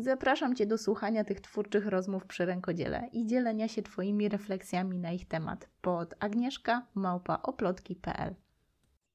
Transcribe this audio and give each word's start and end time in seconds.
Zapraszam 0.00 0.54
Cię 0.54 0.66
do 0.66 0.78
słuchania 0.78 1.24
tych 1.24 1.40
twórczych 1.40 1.86
rozmów 1.86 2.26
przy 2.26 2.46
rękodziele 2.46 3.08
i 3.12 3.26
dzielenia 3.26 3.68
się 3.68 3.82
Twoimi 3.82 4.28
refleksjami 4.28 4.98
na 4.98 5.12
ich 5.12 5.28
temat. 5.28 5.68
Pod 5.80 6.14
agnieszka.małpaoplotki.pl 6.20 8.34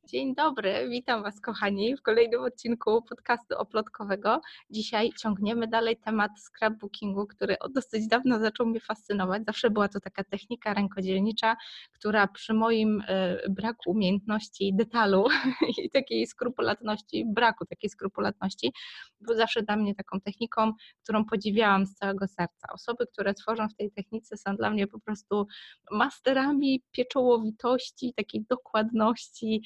Dzień 0.05 0.35
dobry, 0.35 0.89
witam 0.89 1.23
Was 1.23 1.41
kochani 1.41 1.97
w 1.97 2.01
kolejnym 2.01 2.41
odcinku 2.41 3.01
podcastu 3.01 3.55
oplotkowego. 3.57 4.41
Dzisiaj 4.69 5.09
ciągniemy 5.19 5.67
dalej 5.67 5.97
temat 5.97 6.31
scrapbookingu, 6.39 7.27
który 7.27 7.59
od 7.59 7.73
dosyć 7.73 8.07
dawno 8.07 8.39
zaczął 8.39 8.65
mnie 8.65 8.79
fascynować. 8.79 9.45
Zawsze 9.45 9.69
była 9.69 9.87
to 9.87 9.99
taka 9.99 10.23
technika 10.23 10.73
rękodzielnicza, 10.73 11.55
która 11.93 12.27
przy 12.27 12.53
moim 12.53 13.03
e, 13.07 13.49
braku 13.49 13.91
umiejętności 13.91 14.73
detalu 14.73 15.25
i 15.83 15.89
takiej 15.89 16.27
skrupulatności, 16.27 17.25
braku 17.25 17.65
takiej 17.65 17.89
skrupulatności, 17.89 18.73
był 19.21 19.35
zawsze 19.35 19.63
dla 19.63 19.75
mnie 19.75 19.95
taką 19.95 20.21
techniką, 20.21 20.73
którą 21.03 21.25
podziwiałam 21.25 21.85
z 21.85 21.95
całego 21.95 22.27
serca. 22.27 22.67
Osoby, 22.73 23.07
które 23.07 23.33
tworzą 23.33 23.69
w 23.69 23.75
tej 23.75 23.91
technice 23.91 24.37
są 24.37 24.55
dla 24.55 24.69
mnie 24.69 24.87
po 24.87 24.99
prostu 24.99 25.47
masterami 25.91 26.83
pieczołowitości, 26.91 28.13
takiej 28.15 28.45
dokładności, 28.49 29.61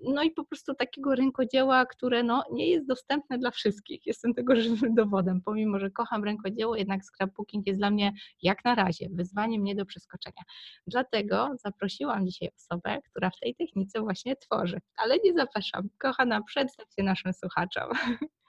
no 0.00 0.22
i 0.22 0.30
po 0.30 0.44
prostu 0.44 0.74
takiego 0.74 1.14
rękodzieła, 1.14 1.86
które 1.86 2.22
no, 2.22 2.44
nie 2.52 2.70
jest 2.70 2.86
dostępne 2.86 3.38
dla 3.38 3.50
wszystkich. 3.50 4.06
Jestem 4.06 4.34
tego 4.34 4.56
żywym 4.60 4.94
dowodem. 4.94 5.40
Pomimo, 5.44 5.78
że 5.78 5.90
kocham 5.90 6.24
rękodzieło, 6.24 6.76
jednak 6.76 7.04
scrapbooking 7.04 7.66
jest 7.66 7.80
dla 7.80 7.90
mnie 7.90 8.12
jak 8.42 8.64
na 8.64 8.74
razie 8.74 9.08
wyzwaniem 9.10 9.64
nie 9.64 9.74
do 9.74 9.86
przeskoczenia. 9.86 10.42
Dlatego 10.86 11.50
zaprosiłam 11.64 12.26
dzisiaj 12.26 12.50
osobę, 12.56 12.98
która 13.10 13.30
w 13.30 13.40
tej 13.40 13.54
technice 13.54 14.00
właśnie 14.00 14.36
tworzy. 14.36 14.80
Ale 14.96 15.18
nie 15.24 15.34
zapraszam. 15.34 15.88
Kochana, 15.98 16.42
przedstaw 16.42 16.86
się 16.98 17.02
naszym 17.02 17.32
słuchaczom. 17.32 17.90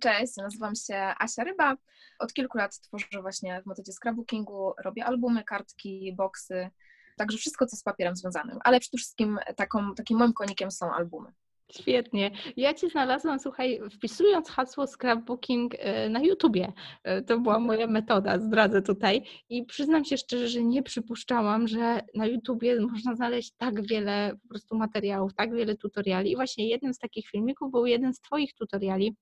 Cześć, 0.00 0.36
nazywam 0.36 0.74
się 0.74 1.14
Asia 1.18 1.44
Ryba. 1.44 1.76
Od 2.18 2.32
kilku 2.32 2.58
lat 2.58 2.80
tworzę 2.80 3.22
właśnie 3.22 3.62
w 3.62 3.66
metodzie 3.66 3.92
scrapbookingu, 3.92 4.72
robię 4.84 5.04
albumy, 5.04 5.44
kartki, 5.44 6.14
boksy, 6.16 6.70
Także 7.16 7.38
wszystko, 7.38 7.66
co 7.66 7.76
z 7.76 7.82
papierem 7.82 8.16
związanym. 8.16 8.58
Ale 8.64 8.80
przede 8.80 8.98
wszystkim 8.98 9.38
taką, 9.56 9.94
takim 9.94 10.18
moim 10.18 10.32
konikiem 10.32 10.70
są 10.70 10.92
albumy. 10.92 11.32
Świetnie. 11.72 12.30
Ja 12.56 12.74
Cię 12.74 12.88
znalazłam, 12.88 13.40
słuchaj, 13.40 13.80
wpisując 13.92 14.50
hasło 14.50 14.86
scrapbooking 14.86 15.74
e, 15.78 16.08
na 16.08 16.20
YouTubie. 16.20 16.72
E, 17.02 17.22
to 17.22 17.40
była 17.40 17.58
moja 17.58 17.86
metoda, 17.86 18.38
zdradzę 18.38 18.82
tutaj. 18.82 19.22
I 19.48 19.64
przyznam 19.64 20.04
się 20.04 20.16
szczerze, 20.16 20.48
że 20.48 20.62
nie 20.62 20.82
przypuszczałam, 20.82 21.68
że 21.68 22.00
na 22.14 22.26
YouTubie 22.26 22.80
można 22.80 23.14
znaleźć 23.14 23.52
tak 23.56 23.86
wiele 23.86 24.32
po 24.42 24.48
prostu 24.48 24.76
materiałów, 24.76 25.34
tak 25.34 25.54
wiele 25.54 25.76
tutoriali. 25.76 26.30
I 26.32 26.36
właśnie 26.36 26.68
jednym 26.68 26.94
z 26.94 26.98
takich 26.98 27.28
filmików 27.28 27.70
był 27.70 27.86
jeden 27.86 28.14
z 28.14 28.20
Twoich 28.20 28.54
tutoriali 28.54 29.16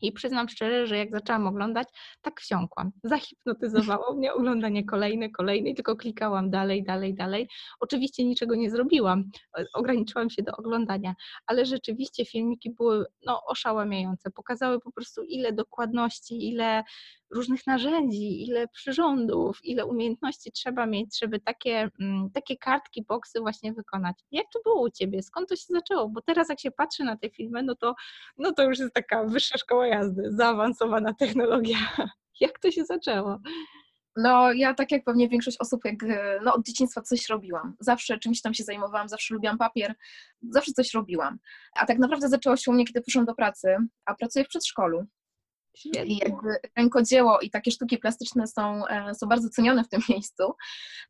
i 0.00 0.12
przyznam 0.12 0.48
szczerze, 0.48 0.86
że 0.86 0.98
jak 0.98 1.10
zaczęłam 1.10 1.46
oglądać, 1.46 1.88
tak 2.22 2.40
wsiąkłam. 2.40 2.90
Zahipnotyzowało 3.04 4.14
mnie 4.14 4.32
oglądanie 4.34 4.84
kolejne, 4.84 5.30
kolejne, 5.30 5.74
tylko 5.74 5.96
klikałam 5.96 6.50
dalej, 6.50 6.84
dalej, 6.84 7.14
dalej. 7.14 7.48
Oczywiście 7.80 8.24
niczego 8.24 8.54
nie 8.54 8.70
zrobiłam, 8.70 9.24
e, 9.58 9.64
ograniczyłam 9.74 10.30
się 10.30 10.42
do 10.42 10.52
oglądania, 10.52 11.14
ale 11.46 11.66
rzeczywiście 11.66 12.24
filmiki 12.24 12.70
były 12.70 13.04
no, 13.26 13.40
oszałamiające. 13.46 14.30
Pokazały 14.30 14.80
po 14.80 14.92
prostu 14.92 15.22
ile 15.22 15.52
dokładności, 15.52 16.48
ile 16.48 16.84
różnych 17.34 17.66
narzędzi, 17.66 18.42
ile 18.42 18.68
przyrządów, 18.68 19.58
ile 19.62 19.86
umiejętności 19.86 20.52
trzeba 20.52 20.86
mieć, 20.86 21.18
żeby 21.18 21.40
takie, 21.40 21.90
mm, 22.00 22.30
takie 22.30 22.56
kartki, 22.56 23.04
boksy 23.08 23.40
właśnie 23.40 23.72
wykonać. 23.72 24.16
Jak 24.30 24.46
to 24.52 24.60
było 24.64 24.82
u 24.82 24.90
Ciebie? 24.90 25.22
Skąd 25.22 25.48
to 25.48 25.56
się 25.56 25.66
zaczęło? 25.68 26.08
Bo 26.08 26.22
teraz 26.22 26.48
jak 26.48 26.60
się 26.60 26.70
patrzy 26.70 27.04
na 27.04 27.16
te 27.16 27.30
filmy, 27.30 27.62
no 27.62 27.74
to, 27.74 27.94
no 28.38 28.52
to 28.52 28.62
już 28.62 28.78
jest 28.78 28.94
taka 28.94 29.24
wyższa 29.24 29.58
szkoła 29.58 29.86
jazdy, 29.86 30.22
zaawansowana 30.32 31.14
technologia. 31.14 31.78
Jak 32.40 32.58
to 32.58 32.70
się 32.70 32.84
zaczęło? 32.84 33.38
No, 34.16 34.52
ja 34.52 34.74
tak 34.74 34.92
jak 34.92 35.04
pewnie 35.04 35.28
większość 35.28 35.56
osób, 35.60 35.84
jak 35.84 35.94
no, 36.42 36.54
od 36.54 36.66
dzieciństwa 36.66 37.02
coś 37.02 37.28
robiłam. 37.28 37.74
Zawsze 37.80 38.18
czymś 38.18 38.40
tam 38.40 38.54
się 38.54 38.64
zajmowałam, 38.64 39.08
zawsze 39.08 39.34
lubiłam 39.34 39.58
papier, 39.58 39.94
zawsze 40.50 40.72
coś 40.72 40.94
robiłam. 40.94 41.38
A 41.76 41.86
tak 41.86 41.98
naprawdę 41.98 42.28
zaczęło 42.28 42.56
się 42.56 42.70
u 42.70 42.74
mnie, 42.74 42.84
kiedy 42.84 43.00
poszłam 43.00 43.24
do 43.24 43.34
pracy, 43.34 43.76
a 44.06 44.14
pracuję 44.14 44.44
w 44.44 44.48
przedszkolu. 44.48 45.06
I 45.84 46.18
jakby 46.18 46.48
rękodzieło 46.76 47.40
i 47.40 47.50
takie 47.50 47.70
sztuki 47.70 47.98
plastyczne 47.98 48.46
są, 48.46 48.86
e, 48.86 49.14
są 49.14 49.26
bardzo 49.26 49.48
cenione 49.48 49.84
w 49.84 49.88
tym 49.88 50.00
miejscu. 50.08 50.54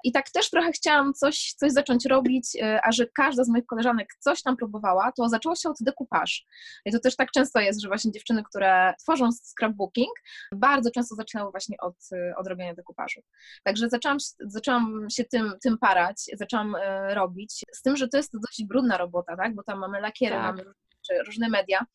I 0.05 0.13
tak 0.13 0.31
też 0.31 0.51
trochę 0.51 0.73
chciałam 0.73 1.15
coś, 1.15 1.55
coś 1.57 1.73
zacząć 1.73 2.07
robić, 2.07 2.57
e, 2.63 2.81
a 2.85 2.93
że 2.93 3.07
każda 3.07 3.45
z 3.45 3.49
moich 3.49 3.67
koleżanek 3.67 4.09
coś 4.19 4.43
tam 4.43 4.57
próbowała, 4.57 5.13
to 5.13 5.29
zaczęło 5.29 5.57
się 5.57 5.69
od 5.69 5.77
dekupaż. 5.81 6.47
I 6.85 6.93
to 6.93 6.99
też 7.01 7.17
tak 7.17 7.31
często 7.31 7.61
jest, 7.61 7.83
że 7.83 7.89
właśnie 7.89 8.13
dziewczyny, 8.13 8.43
które 8.43 8.95
tworzą 9.03 9.29
scrapbooking, 9.33 10.13
bardzo 10.53 10.91
często 10.91 11.15
zaczynały 11.15 11.51
właśnie 11.51 11.77
od, 11.81 11.97
e, 12.13 12.37
od 12.37 12.47
robienia 12.47 12.75
dekupażu. 12.75 13.21
Także 13.65 13.89
zaczęłam, 13.89 14.19
zaczęłam 14.41 15.07
się 15.11 15.25
tym, 15.25 15.53
tym 15.63 15.79
parać, 15.79 16.17
zaczęłam 16.35 16.77
robić, 17.09 17.63
z 17.73 17.83
tym, 17.83 17.97
że 17.97 18.09
to 18.09 18.17
jest 18.17 18.33
dość 18.33 18.65
brudna 18.65 18.97
robota, 18.97 19.37
tak? 19.37 19.55
bo 19.55 19.63
tam 19.63 19.79
mamy 19.79 20.01
lakiery, 20.01 20.35
tak. 20.35 20.57
mamy 20.57 20.65
czy 21.07 21.23
różne 21.23 21.49
media. 21.49 21.87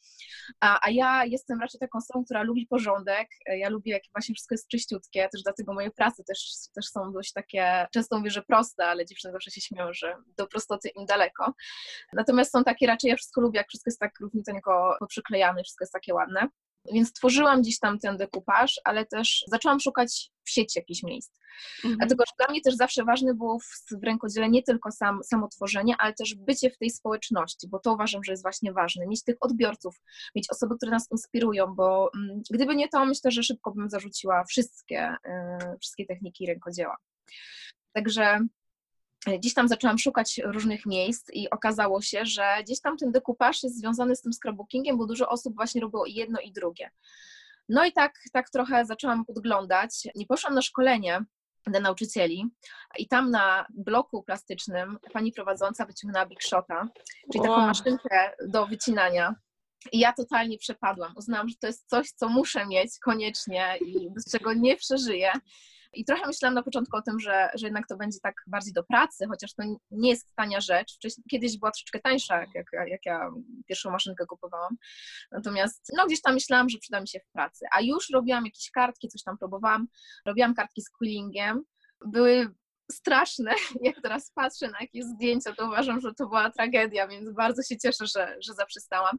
A, 0.60 0.88
a 0.88 0.90
ja 0.90 1.26
jestem 1.26 1.62
raczej 1.62 1.80
taką 1.80 1.98
osobą, 1.98 2.26
która 2.26 2.44
lubi 2.44 2.68
porządek. 2.68 3.28
Ja 3.46 3.70
lubię, 3.70 3.92
jak 3.92 4.04
właśnie 4.16 4.36
wszystko 4.36 4.54
jest 4.54 4.68
czyściutkie, 4.68 5.30
też 5.32 5.44
dlatego 5.44 5.74
moje 5.74 5.92
prace 5.92 6.24
też, 6.24 6.54
też 6.76 6.86
są 6.86 7.12
dość 7.14 7.34
takie, 7.34 7.88
często 7.94 8.18
mówię, 8.18 8.32
że 8.32 8.42
proste, 8.42 8.86
ale 8.86 9.06
dziewczyny 9.06 9.32
zawsze 9.32 9.52
się 9.52 9.62
śmieją, 9.62 9.94
że 9.94 10.16
do 10.38 10.48
prostoty 10.48 10.90
im 10.90 11.06
daleko. 11.06 11.54
Natomiast 12.14 12.52
są 12.52 12.64
takie 12.64 12.88
raczej, 12.88 13.10
ja 13.10 13.16
wszystko 13.16 13.42
lubię, 13.42 13.58
jak 13.58 13.68
wszystko 13.68 13.90
jest 13.90 14.00
tak 14.00 14.20
równiuteńko 14.20 14.96
poprzyklejane, 15.00 15.64
wszystko 15.64 15.84
jest 15.84 15.94
takie 15.94 16.14
ładne. 16.14 16.48
Więc 16.94 17.14
tworzyłam 17.14 17.62
gdzieś 17.62 17.80
tam 17.80 18.00
ten 18.00 18.18
dekupaż, 18.18 18.82
ale 18.84 19.06
też 19.06 19.44
zaczęłam 19.48 19.80
szukać 19.80 20.32
w 20.44 20.50
sieci 20.50 20.80
jakichś 20.80 21.04
miejsc. 21.04 21.40
Mhm. 21.78 21.98
Dlatego, 21.98 22.24
że 22.28 22.34
dla 22.38 22.48
mnie 22.48 22.62
też 22.62 22.76
zawsze 22.76 23.04
ważne 23.04 23.34
było 23.34 23.60
w, 23.60 23.98
w 24.00 24.04
rękodziele 24.04 24.50
nie 24.50 24.64
tylko 24.64 24.92
sam, 24.92 25.24
samo 25.24 25.48
tworzenie, 25.48 25.96
ale 26.00 26.14
też 26.14 26.36
bycie 26.36 26.70
w 26.70 26.78
tej 26.78 26.90
społeczności, 26.90 27.68
bo 27.68 27.80
to 27.80 27.94
uważam, 27.94 28.24
że 28.24 28.32
jest 28.32 28.44
właśnie 28.44 28.74
ważne. 28.74 29.08
Mieć 29.08 29.24
tych 29.24 29.36
odbiorców, 29.42 30.02
mieć 30.36 30.50
osoby, 30.50 30.76
które 30.76 30.92
nas 30.92 31.12
inspirują, 31.12 31.76
bo 31.76 32.12
mm, 32.16 32.42
gdyby 32.52 32.76
nie 32.76 32.88
to, 32.88 33.06
myślę, 33.06 33.32
że 33.32 33.44
szybko 33.44 33.72
bym 33.72 33.90
zarzuciła 33.90 34.44
wszystkie, 34.44 35.16
y, 35.74 35.78
wszystkie 35.80 36.06
techniki 36.06 36.46
rękodzieła. 36.46 36.98
Także 37.94 38.40
gdzieś 39.28 39.54
tam 39.54 39.68
zaczęłam 39.68 39.98
szukać 39.98 40.42
różnych 40.46 40.86
miejsc 40.86 41.30
i 41.34 41.50
okazało 41.50 42.02
się, 42.02 42.26
że 42.26 42.58
gdzieś 42.64 42.82
tam 42.82 42.98
ten 42.98 43.12
dekupaż 43.12 43.64
jest 43.64 43.80
związany 43.80 44.16
z 44.16 44.22
tym 44.22 44.34
scrapbookingiem, 44.34 44.98
bo 44.98 45.06
dużo 45.06 45.30
osób 45.30 45.56
właśnie 45.56 45.82
robiło 45.82 46.06
i 46.06 46.14
jedno 46.14 46.40
i 46.40 46.52
drugie. 46.52 46.92
No 47.70 47.86
i 47.86 47.92
tak, 47.92 48.14
tak 48.34 48.50
trochę 48.50 48.86
zaczęłam 48.86 49.26
podglądać. 49.26 49.92
Nie 50.16 50.26
poszłam 50.26 50.54
na 50.54 50.62
szkolenie 50.62 51.26
dla 51.68 51.80
nauczycieli 51.80 52.46
i 52.98 53.08
tam 53.08 53.32
na 53.32 53.66
bloku 53.70 54.24
plastycznym 54.24 54.98
pani 55.14 55.32
prowadząca 55.32 55.86
wyciągnęła 55.86 56.26
Big 56.26 56.44
Shota, 56.44 56.88
czyli 57.32 57.44
taką 57.44 57.58
maszynkę 57.58 58.32
do 58.48 58.68
wycinania. 58.68 59.36
I 59.92 60.00
ja 60.00 60.14
totalnie 60.14 60.58
przepadłam. 60.58 61.14
Uznałam, 61.18 61.50
że 61.50 61.56
to 61.56 61.68
jest 61.68 61.90
coś, 61.90 62.12
co 62.12 62.30
muszę 62.30 62.66
mieć 62.66 63.00
koniecznie 63.00 63.78
i 63.86 64.10
bez 64.12 64.32
czego 64.32 64.54
nie 64.54 64.76
przeżyję. 64.76 65.32
I 65.94 66.06
trochę 66.06 66.28
myślałam 66.28 66.56
na 66.56 66.64
początku 66.64 66.98
o 66.98 67.02
tym, 67.02 67.20
że, 67.20 67.50
że 67.54 67.68
jednak 67.68 67.88
to 67.88 67.98
będzie 67.98 68.20
tak 68.24 68.36
bardziej 68.48 68.74
do 68.74 68.84
pracy, 68.84 69.26
chociaż 69.30 69.54
to 69.54 69.64
nie 69.92 70.10
jest 70.10 70.36
tania 70.36 70.62
rzecz. 70.62 70.98
Kiedyś 71.32 71.58
była 71.58 71.72
troszeczkę 71.72 72.00
tańsza, 72.00 72.40
jak, 72.56 72.68
jak 72.88 73.06
ja 73.06 73.30
pierwszą 73.68 73.92
maszynkę 73.92 74.26
kupowałam. 74.26 74.78
Natomiast 75.32 75.92
no, 75.98 76.06
gdzieś 76.06 76.22
tam 76.22 76.34
myślałam, 76.34 76.70
że 76.70 76.78
przyda 76.78 77.02
mi 77.02 77.08
się 77.08 77.20
w 77.20 77.32
pracy. 77.32 77.66
A 77.72 77.82
już 77.82 78.10
robiłam 78.10 78.46
jakieś 78.46 78.72
kartki, 78.72 79.08
coś 79.08 79.24
tam 79.24 79.38
próbowałam. 79.38 79.88
Robiłam 80.26 80.56
kartki 80.56 80.82
z 80.82 80.90
quillingiem. 80.90 81.64
Były 82.06 82.54
straszne. 82.92 83.52
Jak 83.82 84.02
teraz 84.02 84.32
patrzę 84.32 84.68
na 84.68 84.78
jakieś 84.82 85.04
zdjęcia, 85.04 85.56
to 85.56 85.68
uważam, 85.68 86.00
że 86.02 86.14
to 86.14 86.28
była 86.28 86.50
tragedia, 86.50 87.08
więc 87.08 87.30
bardzo 87.30 87.64
się 87.64 87.78
cieszę, 87.78 88.08
że, 88.08 88.36
że 88.46 88.54
zaprzestałam. 88.54 89.18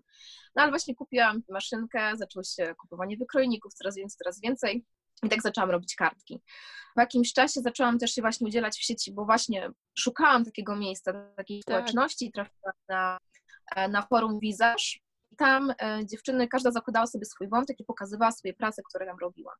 No 0.55 0.62
ale 0.62 0.70
właśnie 0.70 0.94
kupiłam 0.94 1.43
maszynkę, 1.49 2.12
zaczęło 2.16 2.43
się 2.44 2.75
kupowanie 2.78 3.16
wykrojników, 3.16 3.75
coraz 3.75 3.96
więcej, 3.96 4.16
coraz 4.19 4.40
więcej. 4.40 4.84
I 5.22 5.28
tak 5.28 5.43
zaczęłam 5.43 5.70
robić 5.70 5.94
kartki. 5.94 6.43
Po 6.94 7.00
jakimś 7.00 7.32
czasie 7.32 7.61
zaczęłam 7.61 7.99
też 7.99 8.14
się 8.14 8.22
właśnie 8.22 8.46
udzielać 8.46 8.78
w 8.78 8.84
sieci, 8.84 9.12
bo 9.12 9.25
właśnie 9.25 9.70
szukałam 9.99 10.44
takiego 10.44 10.76
miejsca, 10.76 11.12
takiej 11.37 11.62
tak. 11.62 11.75
społeczności 11.75 12.26
i 12.26 12.32
trafiłam 12.32 12.75
na, 12.88 13.19
e, 13.76 13.88
na 13.88 14.02
forum 14.02 14.38
Wizaż. 14.40 15.00
I 15.31 15.37
tam 15.37 15.70
e, 15.70 16.00
dziewczyny, 16.06 16.49
każda 16.49 16.70
zakładała 16.70 17.06
sobie 17.06 17.25
swój 17.25 17.49
wątek 17.49 17.81
i 17.81 17.84
pokazywała 17.84 18.32
sobie 18.32 18.55
pracę, 18.55 18.82
które 18.88 19.06
tam 19.06 19.19
robiła. 19.19 19.55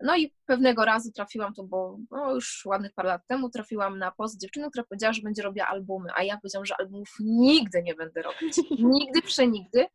No 0.00 0.16
i 0.16 0.34
pewnego 0.46 0.84
razu 0.84 1.12
trafiłam, 1.12 1.54
to 1.54 1.64
bo 1.64 1.98
no 2.10 2.34
już 2.34 2.62
ładnych 2.66 2.92
parę 2.94 3.08
lat 3.08 3.26
temu, 3.26 3.50
trafiłam 3.50 3.98
na 3.98 4.10
post 4.10 4.40
dziewczyny, 4.40 4.70
która 4.70 4.84
powiedziała, 4.84 5.12
że 5.12 5.22
będzie 5.22 5.42
robiła 5.42 5.66
albumy, 5.66 6.08
a 6.14 6.22
ja 6.22 6.38
powiedziałam, 6.38 6.66
że 6.66 6.74
albumów 6.78 7.08
nigdy 7.20 7.82
nie 7.82 7.94
będę 7.94 8.22
robić. 8.22 8.56
Nigdy, 8.78 9.22
przenigdy, 9.22 9.86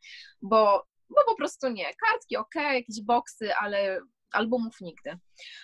bo, 0.42 0.86
bo 1.10 1.24
po 1.25 1.36
prostu 1.36 1.69
nie. 1.69 1.86
Kartki 1.86 2.38
ok, 2.38 2.56
jakieś 2.56 3.02
boksy, 3.02 3.56
ale 3.56 4.02
albumów 4.31 4.81
nigdy. 4.81 5.18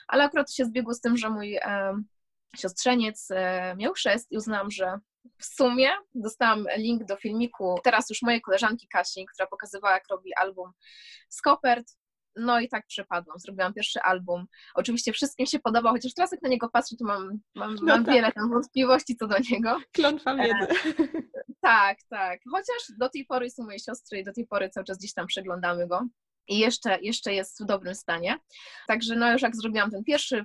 Ale 0.07 0.23
akurat 0.23 0.53
się 0.53 0.65
zbiegło 0.65 0.93
z 0.93 1.01
tym, 1.01 1.17
że 1.17 1.29
mój 1.29 1.55
e, 1.55 2.01
siostrzeniec 2.55 3.27
e, 3.31 3.75
miał 3.77 3.93
chrzest 3.93 4.31
i 4.31 4.37
uznałam, 4.37 4.71
że 4.71 4.99
w 5.39 5.45
sumie 5.45 5.89
dostałam 6.15 6.65
link 6.77 7.03
do 7.05 7.15
filmiku 7.15 7.75
teraz 7.83 8.09
już 8.09 8.21
mojej 8.21 8.41
koleżanki 8.41 8.87
Kasi, 8.87 9.25
która 9.33 9.47
pokazywała, 9.47 9.93
jak 9.93 10.03
robi 10.11 10.33
album 10.33 10.71
z 11.29 11.41
kopert. 11.41 11.87
No 12.37 12.59
i 12.59 12.69
tak 12.69 12.87
przepadłam. 12.87 13.39
Zrobiłam 13.39 13.73
pierwszy 13.73 14.01
album. 14.01 14.45
Oczywiście 14.75 15.13
wszystkim 15.13 15.45
się 15.45 15.59
podobał, 15.59 15.93
chociaż 15.93 16.13
teraz 16.13 16.31
jak 16.31 16.41
na 16.41 16.49
niego 16.49 16.69
patrzę, 16.69 16.95
to 16.99 17.05
mam, 17.05 17.39
mam, 17.55 17.75
No 17.75 17.81
mam 17.83 18.05
tak. 18.05 18.15
wiele 18.15 18.31
tam 18.31 18.49
wątpliwości 18.49 19.15
co 19.15 19.27
do 19.27 19.35
niego. 19.51 19.79
Klątwa 19.91 20.35
wiedzy. 20.35 20.67
Tak, 21.61 21.97
tak. 22.09 22.39
Chociaż 22.51 22.97
do 22.97 23.09
tej 23.09 23.25
pory 23.25 23.49
są 23.49 23.63
moje 23.63 23.79
siostry 23.79 24.19
i 24.19 24.23
do 24.23 24.33
tej 24.33 24.47
pory 24.47 24.69
cały 24.69 24.83
czas 24.83 24.97
gdzieś 24.97 25.13
tam 25.13 25.27
przeglądamy 25.27 25.87
go. 25.87 26.01
I 26.47 26.59
jeszcze, 26.59 26.97
jeszcze 27.01 27.33
jest 27.33 27.63
w 27.63 27.65
dobrym 27.65 27.95
stanie. 27.95 28.39
Także 28.87 29.15
no 29.15 29.31
już 29.31 29.41
jak 29.41 29.55
zrobiłam 29.55 29.91
ten 29.91 30.03
pierwszy, 30.03 30.43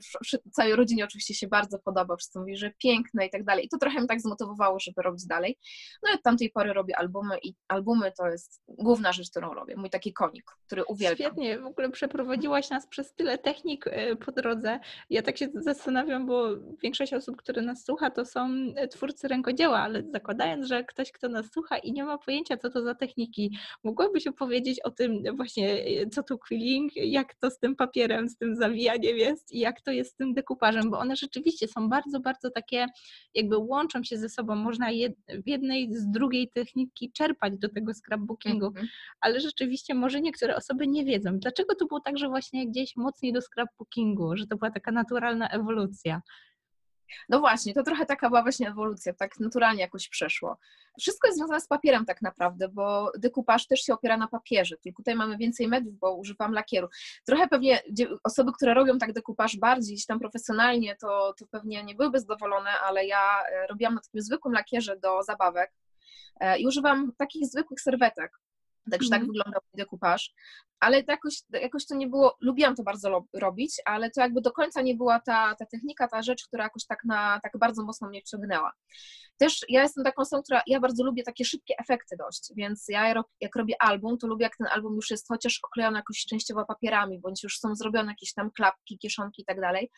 całej 0.52 0.76
rodzinie 0.76 1.05
oczywiście 1.05 1.35
się 1.35 1.49
bardzo 1.49 1.79
podobał, 1.79 2.17
wszyscy 2.17 2.38
mówili, 2.38 2.58
że 2.58 2.73
piękne 2.79 3.26
i 3.26 3.31
tak 3.31 3.44
dalej. 3.44 3.64
I 3.64 3.69
to 3.69 3.79
trochę 3.79 3.99
mnie 3.99 4.08
tak 4.08 4.20
zmotywowało, 4.20 4.81
żeby 4.81 5.02
robić 5.02 5.26
dalej. 5.26 5.58
No 6.02 6.12
i 6.12 6.14
od 6.14 6.23
tamtej 6.23 6.50
pory 6.50 6.73
robię 6.73 6.99
albumy 6.99 7.38
i 7.43 7.55
albumy 7.69 8.12
to 8.19 8.26
jest 8.26 8.62
główna 8.69 9.12
rzecz, 9.12 9.31
którą 9.31 9.55
robię. 9.55 9.76
Mój 9.76 9.91
taki 9.91 10.12
konik, 10.12 10.50
który 10.67 10.85
uwielbiam. 10.85 11.31
Świetnie, 11.31 11.58
w 11.58 11.67
ogóle 11.67 11.91
przeprowadziłaś 11.91 12.70
nas 12.70 12.87
przez 12.87 13.14
tyle 13.14 13.38
technik 13.38 13.87
e, 13.87 14.17
po 14.17 14.32
drodze. 14.32 14.81
Ja 15.11 15.23
tak 15.23 15.38
się 15.38 15.49
zastanawiam, 15.55 16.26
bo 16.26 16.56
większość 16.82 17.14
osób, 17.14 17.37
które 17.37 17.62
nas 17.62 17.85
słucha, 17.85 18.11
to 18.11 18.25
są 18.25 18.49
e, 18.76 18.88
twórcy 18.88 19.29
rękodzieła, 19.29 19.81
ale 19.81 20.03
zakładając, 20.12 20.67
że 20.67 20.85
ktoś, 20.85 21.12
kto 21.12 21.29
nas 21.29 21.46
słucha 21.53 21.79
i 21.79 21.93
nie 21.93 22.05
ma 22.05 22.19
pojęcia, 22.19 22.56
co 22.56 22.70
to 22.70 22.82
za 22.82 22.94
techniki, 22.94 23.58
mogłabyś 23.85 24.26
opowiedzieć 24.26 24.81
o 24.81 24.91
tym 24.91 25.37
właśnie, 25.37 25.89
co 26.10 26.22
to 26.22 26.38
quilling, 26.38 26.96
jak 26.96 27.34
to 27.34 27.50
z 27.50 27.58
tym 27.58 27.76
papierem, 27.76 28.28
z 28.28 28.37
tym 28.37 28.56
zawijaniem 28.56 29.16
jest 29.16 29.52
i 29.52 29.58
jak 29.58 29.81
to 29.81 29.90
jest 29.90 30.10
z 30.12 30.14
tym 30.14 30.34
dekupażem, 30.34 30.90
bo 30.90 30.98
one 30.98 31.16
rzeczywiście 31.16 31.69
są 31.69 31.88
bardzo, 31.88 32.20
bardzo 32.20 32.50
takie, 32.50 32.87
jakby 33.34 33.58
łączą 33.58 34.04
się 34.04 34.19
ze 34.19 34.28
sobą. 34.28 34.54
Można 34.54 34.90
jed, 34.90 35.12
w 35.44 35.48
jednej 35.48 35.94
z 35.94 36.10
drugiej 36.10 36.50
techniki 36.54 37.12
czerpać 37.12 37.58
do 37.58 37.69
tego 37.69 37.92
scrapbookingu 37.94 38.66
Mhm. 38.66 38.87
ale 39.20 39.40
rzeczywiście 39.40 39.94
może 39.94 40.20
niektóre 40.20 40.56
osoby 40.56 40.87
nie 40.87 41.04
wiedzą. 41.04 41.38
Dlaczego 41.38 41.75
to 41.75 41.87
było 41.87 42.00
tak, 42.00 42.19
że 42.19 42.28
właśnie 42.28 42.69
gdzieś 42.69 42.96
mocniej 42.96 43.32
do 43.32 43.40
scrapbookingu, 43.40 44.36
że 44.36 44.46
to 44.46 44.56
była 44.56 44.70
taka 44.70 44.93
naturalna 44.93 45.48
ewolucja? 45.48 46.22
No 47.28 47.40
właśnie, 47.40 47.74
to 47.74 47.82
trochę 47.82 48.06
taka 48.06 48.28
była 48.28 48.42
właśnie 48.42 48.68
ewolucja, 48.68 49.12
tak 49.14 49.40
naturalnie 49.40 49.80
jakoś 49.80 50.08
przeszło. 50.08 50.58
Wszystko 51.00 51.28
jest 51.28 51.38
związane 51.38 51.60
z 51.60 51.66
papierem 51.66 52.04
tak 52.04 52.22
naprawdę, 52.22 52.68
bo 52.68 53.12
dekupaż 53.18 53.66
też 53.66 53.80
się 53.80 53.94
opiera 53.94 54.16
na 54.16 54.28
papierze, 54.28 54.76
tylko 54.76 55.02
tutaj 55.02 55.14
mamy 55.14 55.36
więcej 55.36 55.68
mediów, 55.68 55.98
bo 55.98 56.14
używam 56.14 56.52
lakieru. 56.52 56.88
Trochę 57.26 57.48
pewnie 57.48 57.82
osoby, 58.24 58.52
które 58.52 58.74
robią 58.74 58.98
tak 58.98 59.12
dekupaż 59.12 59.56
bardziej 59.56 59.96
tam 60.08 60.20
profesjonalnie, 60.20 60.96
to, 60.96 61.34
to 61.38 61.46
pewnie 61.50 61.84
nie 61.84 61.94
byłyby 61.94 62.20
zadowolone, 62.20 62.70
ale 62.70 63.06
ja 63.06 63.42
e, 63.52 63.66
robiłam 63.66 63.94
na 63.94 64.00
takim 64.00 64.22
zwykłym 64.22 64.54
lakierze 64.54 64.96
do 64.96 65.22
zabawek 65.22 65.72
e, 66.40 66.58
i 66.58 66.66
używam 66.66 67.12
takich 67.18 67.46
zwykłych 67.46 67.80
serwetek. 67.80 68.32
Także 68.91 69.09
tak 69.11 69.21
Mhm. 69.21 69.27
wyglądał 69.27 69.61
mój 69.73 69.79
dekupaż. 69.85 70.35
Ale 70.81 71.05
to 71.05 71.12
jakoś, 71.12 71.43
jakoś 71.50 71.87
to 71.87 71.94
nie 71.94 72.06
było, 72.09 72.37
lubiłam 72.41 72.77
to 72.77 72.82
bardzo 72.82 73.27
robić, 73.32 73.75
ale 73.85 74.11
to 74.11 74.21
jakby 74.21 74.41
do 74.41 74.53
końca 74.53 74.82
nie 74.82 74.94
była 74.94 75.21
ta, 75.21 75.55
ta 75.59 75.67
technika, 75.67 76.09
ta 76.09 76.23
rzecz, 76.23 76.47
która 76.47 76.65
jakoś 76.65 76.87
tak, 76.87 77.05
na, 77.05 77.41
tak 77.43 77.53
bardzo 77.59 77.85
mocno 77.85 78.09
mnie 78.09 78.21
wciągnęła. 78.21 78.73
Też 79.37 79.65
ja 79.69 79.82
jestem 79.82 80.05
taką 80.05 80.23
osobą, 80.23 80.43
która, 80.43 80.62
ja 80.67 80.81
bardzo 80.81 81.05
lubię 81.05 81.23
takie 81.23 81.44
szybkie 81.44 81.75
efekty 81.79 82.17
dość, 82.17 82.53
więc 82.56 82.85
ja 82.88 83.15
jak 83.41 83.56
robię 83.56 83.75
album, 83.82 84.19
to 84.19 84.27
lubię 84.27 84.43
jak 84.44 84.56
ten 84.56 84.67
album 84.67 84.94
już 84.94 85.11
jest 85.11 85.29
chociaż 85.29 85.61
oklejony 85.62 85.99
jakoś 85.99 86.25
częściowo 86.27 86.65
papierami, 86.65 87.19
bądź 87.21 87.43
już 87.43 87.59
są 87.59 87.75
zrobione 87.75 88.12
jakieś 88.12 88.32
tam 88.32 88.50
klapki, 88.50 88.99
kieszonki 88.99 89.43
i 89.43 89.44
tak 89.44 89.61
dalej, 89.61 89.91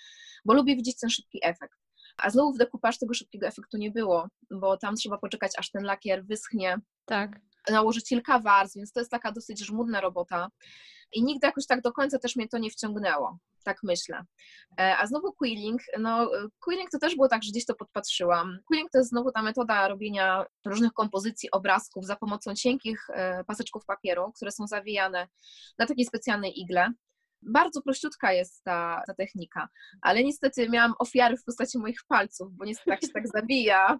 bo 0.44 0.54
lubię 0.54 0.76
widzieć 0.76 0.98
ten 1.00 1.10
szybki 1.10 1.38
efekt. 1.42 1.78
A 2.16 2.30
znowu 2.30 2.52
w 2.52 2.58
dekupaż 2.58 2.98
tego 2.98 3.14
szybkiego 3.14 3.46
efektu 3.46 3.76
nie 3.76 3.90
było, 3.90 4.28
bo 4.50 4.76
tam 4.76 4.94
trzeba 4.96 5.18
poczekać, 5.18 5.52
aż 5.58 5.70
ten 5.70 5.84
lakier 5.84 6.24
wyschnie, 6.24 6.78
Tak. 7.04 7.40
nałożyć 7.70 8.08
kilka 8.08 8.38
warstw, 8.38 8.76
więc 8.76 8.92
to 8.92 9.00
jest 9.00 9.10
taka 9.10 9.32
dosyć 9.32 9.66
żmudna 9.66 10.00
robota. 10.00 10.48
I 11.14 11.24
nigdy 11.24 11.46
jakoś 11.46 11.66
tak 11.66 11.80
do 11.82 11.92
końca 11.92 12.18
też 12.18 12.36
mnie 12.36 12.48
to 12.48 12.58
nie 12.58 12.70
wciągnęło, 12.70 13.38
tak 13.64 13.78
myślę. 13.82 14.24
E, 14.80 14.96
A 14.98 15.06
znowu 15.06 15.32
quilling, 15.32 15.80
no 15.98 16.30
quilling 16.64 16.90
to 16.90 16.98
też 16.98 17.14
było 17.16 17.28
tak, 17.28 17.42
że 17.42 17.50
gdzieś 17.50 17.64
to 17.66 17.74
podpatrzyłam. 17.74 18.58
Quilling 18.66 18.90
to 18.90 18.98
jest 18.98 19.10
znowu 19.10 19.32
ta 19.32 19.42
metoda 19.42 19.88
robienia 19.88 20.44
różnych 20.66 20.92
kompozycji, 20.92 21.50
obrazków 21.50 22.06
za 22.06 22.16
pomocą 22.16 22.54
cienkich 22.54 23.06
e, 23.10 23.44
paseczków 23.44 23.84
papieru, 23.84 24.32
które 24.36 24.52
są 24.52 24.66
zawijane 24.66 25.28
na 25.78 25.86
takiej 25.86 26.04
specjalnej 26.04 26.60
igle. 26.60 26.92
Bardzo 27.42 27.82
prościutka 27.82 28.32
jest 28.32 28.64
ta, 28.64 29.02
ta 29.06 29.14
technika, 29.14 29.68
ale 30.00 30.24
niestety 30.24 30.68
miałam 30.68 30.94
ofiary 30.98 31.36
w 31.36 31.44
postaci 31.44 31.78
moich 31.78 31.98
palców, 32.08 32.52
bo 32.56 32.64
niestety 32.64 32.90
jak 32.90 33.00
się 33.00 33.08
tak 33.08 33.28
zabija, 33.38 33.98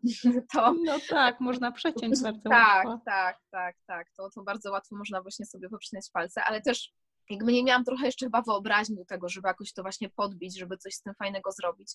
to 0.53 0.75
No 0.85 0.99
tak, 1.09 1.41
można 1.41 1.73
przeciąć 1.73 2.23
bardzo 2.23 2.51
tak, 2.51 2.87
łatwo. 2.87 3.03
tak, 3.07 3.39
tak, 3.51 3.77
tak. 3.87 4.07
To, 4.17 4.31
to 4.31 4.43
bardzo 4.43 4.71
łatwo 4.73 4.97
można 4.97 5.23
właśnie 5.23 5.47
sobie 5.47 5.69
poprzycinać 5.69 6.11
palce, 6.13 6.45
ale 6.45 6.61
też 6.63 6.93
jakby 7.33 7.53
nie 7.53 7.65
miałam 7.65 7.85
trochę 7.85 8.07
jeszcze 8.07 8.27
chyba 8.27 8.43
wyobraźni 8.43 8.97
do 8.97 9.05
tego, 9.05 9.29
żeby 9.29 9.49
jakoś 9.49 9.73
to 9.73 9.83
właśnie 9.83 10.09
podbić, 10.09 10.59
żeby 10.59 10.77
coś 10.77 10.95
z 10.95 11.03
tym 11.03 11.15
fajnego 11.15 11.53
zrobić. 11.53 11.95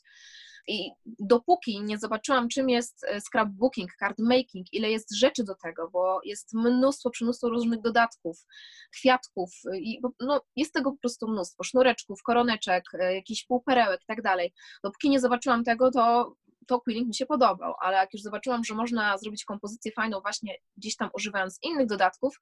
I 0.67 0.91
dopóki 1.05 1.81
nie 1.81 1.97
zobaczyłam, 1.97 2.49
czym 2.49 2.69
jest 2.69 3.03
e, 3.03 3.21
scrapbooking, 3.21 3.91
card 3.99 4.19
making, 4.19 4.73
ile 4.73 4.91
jest 4.91 5.15
rzeczy 5.15 5.43
do 5.43 5.55
tego, 5.55 5.89
bo 5.89 6.19
jest 6.23 6.53
mnóstwo, 6.53 7.11
mnóstwo 7.21 7.49
różnych 7.49 7.81
dodatków, 7.81 8.45
kwiatków 8.91 9.51
y, 9.73 9.79
i 9.79 10.01
no, 10.19 10.41
jest 10.55 10.73
tego 10.73 10.91
po 10.91 10.97
prostu 10.97 11.27
mnóstwo, 11.27 11.63
sznureczków, 11.63 12.23
koroneczek, 12.23 12.83
e, 12.93 13.15
jakichś 13.15 13.45
półperełek 13.45 14.01
i 14.01 14.05
tak 14.05 14.21
dalej. 14.21 14.53
Dopóki 14.83 15.09
nie 15.09 15.19
zobaczyłam 15.19 15.63
tego, 15.63 15.91
to 15.91 16.33
to 16.67 16.81
quilling 16.81 17.07
mi 17.07 17.15
się 17.15 17.25
podobał, 17.25 17.73
ale 17.81 17.97
jak 17.97 18.13
już 18.13 18.21
zobaczyłam, 18.21 18.63
że 18.63 18.75
można 18.75 19.17
zrobić 19.17 19.45
kompozycję 19.45 19.91
fajną 19.91 20.21
właśnie 20.21 20.55
gdzieś 20.77 20.95
tam 20.95 21.09
używając 21.13 21.59
innych 21.63 21.87
dodatków, 21.87 22.39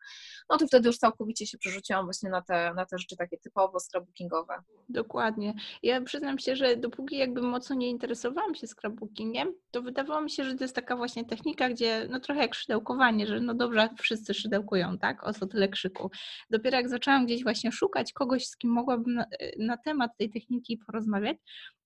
no 0.49 0.57
to 0.57 0.67
wtedy 0.67 0.87
już 0.87 0.97
całkowicie 0.97 1.47
się 1.47 1.57
przerzuciłam 1.57 2.05
właśnie 2.05 2.29
na 2.29 2.41
te, 2.41 2.73
na 2.73 2.85
te 2.85 2.97
rzeczy 2.97 3.15
takie 3.17 3.37
typowo 3.37 3.79
scrapbookingowe. 3.79 4.53
Dokładnie. 4.89 5.53
Ja 5.83 6.01
przyznam 6.01 6.39
się, 6.39 6.55
że 6.55 6.77
dopóki 6.77 7.17
jakby 7.17 7.41
mocno 7.41 7.75
nie 7.75 7.89
interesowałam 7.89 8.55
się 8.55 8.67
scrapbookingiem, 8.67 9.53
to 9.71 9.81
wydawało 9.81 10.21
mi 10.21 10.31
się, 10.31 10.43
że 10.43 10.55
to 10.55 10.63
jest 10.63 10.75
taka 10.75 10.95
właśnie 10.95 11.25
technika, 11.25 11.69
gdzie 11.69 12.07
no 12.09 12.19
trochę 12.19 12.41
jak 12.41 12.55
szydełkowanie, 12.55 13.27
że 13.27 13.39
no 13.39 13.53
dobrze, 13.53 13.89
wszyscy 13.99 14.33
szydełkują, 14.33 14.97
tak? 14.97 15.27
O 15.27 15.33
co 15.33 15.47
tyle 15.47 15.67
krzyku. 15.67 16.11
Dopiero 16.49 16.77
jak 16.77 16.89
zaczęłam 16.89 17.25
gdzieś 17.25 17.43
właśnie 17.43 17.71
szukać 17.71 18.13
kogoś, 18.13 18.47
z 18.47 18.57
kim 18.57 18.71
mogłabym 18.71 19.13
na, 19.13 19.25
na 19.59 19.77
temat 19.77 20.11
tej 20.17 20.29
techniki 20.29 20.77
porozmawiać, 20.77 21.37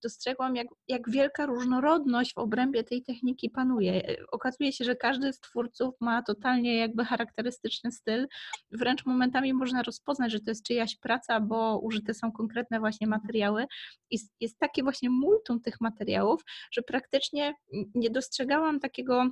dostrzegłam, 0.04 0.56
jak, 0.56 0.68
jak 0.88 1.10
wielka 1.10 1.46
różnorodność 1.46 2.29
w 2.34 2.38
obrębie 2.38 2.84
tej 2.84 3.04
techniki 3.04 3.50
panuje. 3.50 4.16
Okazuje 4.32 4.72
się, 4.72 4.86
że 4.86 4.96
każdy 4.96 5.34
z 5.34 5.40
twórców 5.40 5.96
ma 6.02 6.24
totalnie 6.24 6.78
jakby 6.78 7.06
charakterystyczny 7.06 7.92
styl. 7.92 8.28
Wręcz 8.72 9.06
momentami 9.06 9.54
można 9.54 9.84
rozpoznać, 9.84 10.32
że 10.32 10.40
to 10.40 10.52
jest 10.52 10.66
czyjaś 10.66 10.96
praca, 10.96 11.40
bo 11.40 11.80
użyte 11.80 12.14
są 12.14 12.32
konkretne 12.32 12.80
właśnie 12.80 13.08
materiały. 13.08 13.66
I 14.12 14.18
jest 14.40 14.60
takie 14.60 14.84
właśnie 14.84 15.10
multum 15.10 15.62
tych 15.62 15.82
materiałów, 15.82 16.42
że 16.72 16.82
praktycznie 16.82 17.54
nie 17.96 18.10
dostrzegałam 18.10 18.80
takiego 18.80 19.32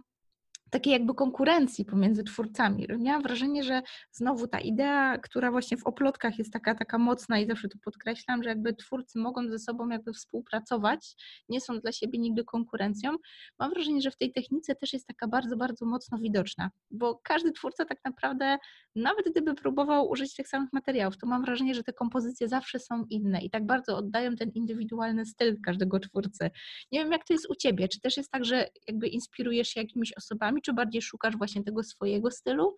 takiej 0.70 0.94
jakby 0.94 1.14
konkurencji 1.14 1.86
pomiędzy 1.86 2.24
twórcami. 2.24 2.88
Miałam 3.00 3.24
wrażenie, 3.24 3.64
że 3.64 3.82
znowu 4.12 4.48
ta 4.48 4.60
idea, 4.60 5.18
która 5.18 5.52
właśnie 5.52 5.78
w 5.78 5.88
oplotkach 5.88 6.38
jest 6.38 6.54
taka, 6.54 6.76
taka 6.76 6.98
mocna 6.98 7.40
i 7.40 7.48
zawsze 7.48 7.70
to 7.70 7.78
podkreślam, 7.84 8.44
że 8.44 8.50
jakby 8.50 8.74
twórcy 8.74 9.20
mogą 9.20 9.50
ze 9.50 9.60
sobą 9.60 9.90
jakby 9.90 10.14
współpracować, 10.14 11.16
nie 11.50 11.62
są 11.62 11.80
dla 11.80 11.92
siebie 11.92 12.20
nigdy 12.20 12.44
konkurencją. 12.44 13.12
Mam 13.60 13.70
wrażenie, 13.70 14.02
że 14.02 14.12
w 14.12 14.18
tej 14.18 14.32
technice 14.34 14.76
też 14.76 14.94
jest 14.94 15.08
taka 15.08 15.28
bardzo, 15.28 15.58
bardzo 15.58 15.86
mocno 15.86 16.18
widoczna, 16.18 16.70
bo 16.92 17.20
każdy 17.24 17.52
twórca 17.52 17.86
tak 17.86 17.98
naprawdę, 18.06 18.58
nawet 18.96 19.26
gdyby 19.32 19.56
próbował 19.56 20.10
użyć 20.10 20.36
tych 20.36 20.48
samych 20.48 20.74
materiałów, 20.74 21.18
to 21.18 21.28
mam 21.28 21.46
wrażenie, 21.46 21.76
że 21.76 21.84
te 21.84 21.94
kompozycje 21.94 22.48
zawsze 22.48 22.80
są 22.80 23.06
inne 23.10 23.42
i 23.42 23.50
tak 23.50 23.66
bardzo 23.66 23.98
oddają 23.98 24.36
ten 24.36 24.50
indywidualny 24.50 25.26
styl 25.26 25.62
każdego 25.62 26.00
twórcy. 26.00 26.50
Nie 26.92 27.00
wiem, 27.00 27.12
jak 27.12 27.26
to 27.26 27.34
jest 27.34 27.50
u 27.50 27.56
Ciebie, 27.56 27.88
czy 27.88 28.00
też 28.00 28.18
jest 28.18 28.32
tak, 28.32 28.46
że 28.46 28.70
jakby 28.88 29.08
inspirujesz 29.08 29.68
się 29.68 29.82
jakimiś 29.82 30.14
osobami, 30.18 30.57
czy 30.62 30.74
bardziej 30.74 31.02
szukasz 31.02 31.38
właśnie 31.38 31.64
tego 31.64 31.84
swojego 31.84 32.32
stylu? 32.32 32.76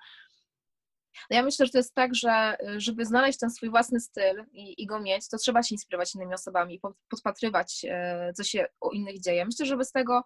No 1.29 1.37
ja 1.37 1.43
myślę, 1.43 1.65
że 1.65 1.71
to 1.71 1.77
jest 1.77 1.93
tak, 1.93 2.15
że 2.15 2.57
y, 2.75 2.79
żeby 2.79 3.05
znaleźć 3.05 3.39
ten 3.39 3.51
swój 3.51 3.69
własny 3.69 3.99
styl 3.99 4.45
i, 4.51 4.83
i 4.83 4.85
go 4.85 4.99
mieć, 4.99 5.29
to 5.29 5.37
trzeba 5.37 5.63
się 5.63 5.75
inspirować 5.75 6.15
innymi 6.15 6.33
osobami 6.33 6.81
podpatrywać, 7.09 7.85
e, 7.89 8.33
co 8.33 8.43
się 8.43 8.65
u 8.81 8.91
innych 8.91 9.21
dzieje. 9.21 9.45
Myślę, 9.45 9.65
że 9.65 9.77
bez 9.77 9.91
tego 9.91 10.23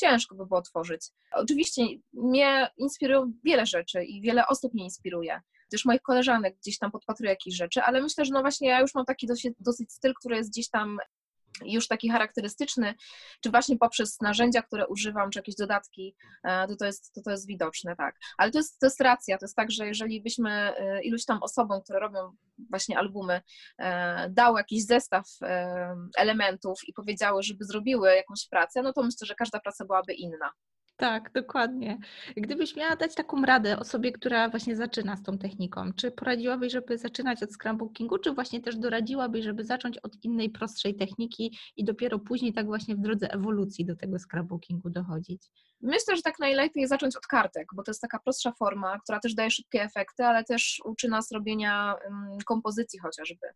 ciężko 0.00 0.34
by 0.34 0.46
było 0.46 0.62
tworzyć. 0.62 1.10
Oczywiście 1.32 1.82
mnie 2.12 2.70
inspirują 2.76 3.32
wiele 3.44 3.66
rzeczy 3.66 4.04
i 4.04 4.20
wiele 4.22 4.46
osób 4.46 4.74
mnie 4.74 4.84
inspiruje. 4.84 5.40
też 5.70 5.84
moich 5.84 6.02
koleżanek 6.02 6.56
gdzieś 6.56 6.78
tam 6.78 6.90
podpatruję 6.90 7.30
jakieś 7.30 7.56
rzeczy, 7.56 7.82
ale 7.82 8.02
myślę, 8.02 8.24
że 8.24 8.34
no 8.34 8.40
właśnie 8.40 8.68
ja 8.68 8.80
już 8.80 8.94
mam 8.94 9.04
taki 9.04 9.26
dosyć, 9.26 9.54
dosyć 9.60 9.92
styl, 9.92 10.14
który 10.14 10.36
jest 10.36 10.50
gdzieś 10.50 10.70
tam 10.70 10.98
już 11.62 11.88
taki 11.88 12.08
charakterystyczny, 12.08 12.94
czy 13.40 13.50
właśnie 13.50 13.78
poprzez 13.78 14.20
narzędzia, 14.20 14.62
które 14.62 14.86
używam, 14.86 15.30
czy 15.30 15.38
jakieś 15.38 15.54
dodatki, 15.54 16.16
e, 16.44 16.68
to 16.68 16.76
to 16.76 16.84
jest, 16.84 17.14
to 17.14 17.22
to 17.22 17.30
jest 17.30 17.46
widoczne, 17.46 17.96
tak. 17.96 18.16
Ale 18.38 18.50
to 18.50 18.58
jest, 18.58 18.78
to 18.80 18.86
jest 18.86 19.00
racja, 19.00 19.38
to 19.38 19.44
jest 19.44 19.56
tak, 19.56 19.70
że 19.70 19.86
jeżeli 19.86 20.22
byśmy 20.22 20.50
e, 20.50 21.02
iluś 21.02 21.24
tam 21.24 21.42
osobom, 21.42 21.82
które 21.82 22.00
robią 22.00 22.32
właśnie 22.70 22.98
albumy, 22.98 23.40
e, 23.78 24.30
dały 24.30 24.60
jakiś 24.60 24.86
zestaw 24.86 25.24
elementów 26.16 26.80
i 26.88 26.92
powiedziały, 26.92 27.42
żeby 27.42 27.64
zrobiły 27.64 28.14
jakąś 28.14 28.48
pracę, 28.48 28.82
no 28.82 28.92
to 28.92 29.02
myślę, 29.02 29.26
że 29.26 29.34
każda 29.34 29.60
praca 29.60 29.84
byłaby 29.84 30.12
inna. 30.14 30.50
Tak, 30.96 31.30
dokładnie. 31.32 31.98
Gdybyś 32.36 32.76
miała 32.76 32.96
dać 32.96 33.14
taką 33.14 33.42
radę 33.42 33.78
osobie, 33.78 34.12
która 34.12 34.48
właśnie 34.48 34.76
zaczyna 34.76 35.16
z 35.16 35.22
tą 35.22 35.38
techniką, 35.38 35.92
czy 35.92 36.10
poradziłabyś, 36.10 36.72
żeby 36.72 36.98
zaczynać 36.98 37.42
od 37.42 37.52
scrapbookingu, 37.52 38.18
czy 38.18 38.32
właśnie 38.32 38.60
też 38.60 38.76
doradziłabyś, 38.76 39.44
żeby 39.44 39.64
zacząć 39.64 39.98
od 39.98 40.24
innej, 40.24 40.50
prostszej 40.50 40.94
techniki 40.94 41.58
i 41.76 41.84
dopiero 41.84 42.18
później 42.18 42.52
tak 42.52 42.66
właśnie 42.66 42.96
w 42.96 43.00
drodze 43.00 43.32
ewolucji 43.32 43.84
do 43.84 43.96
tego 43.96 44.18
scrapbookingu 44.18 44.90
dochodzić? 44.90 45.42
Myślę, 45.80 46.16
że 46.16 46.22
tak 46.22 46.38
najlepiej 46.38 46.86
zacząć 46.86 47.16
od 47.16 47.26
kartek, 47.26 47.66
bo 47.74 47.82
to 47.82 47.90
jest 47.90 48.00
taka 48.00 48.18
prostsza 48.18 48.52
forma, 48.52 48.98
która 48.98 49.20
też 49.20 49.34
daje 49.34 49.50
szybkie 49.50 49.82
efekty, 49.82 50.24
ale 50.24 50.44
też 50.44 50.80
uczy 50.84 51.08
nas 51.08 51.32
robienia 51.32 51.94
kompozycji 52.46 52.98
chociażby, 52.98 53.46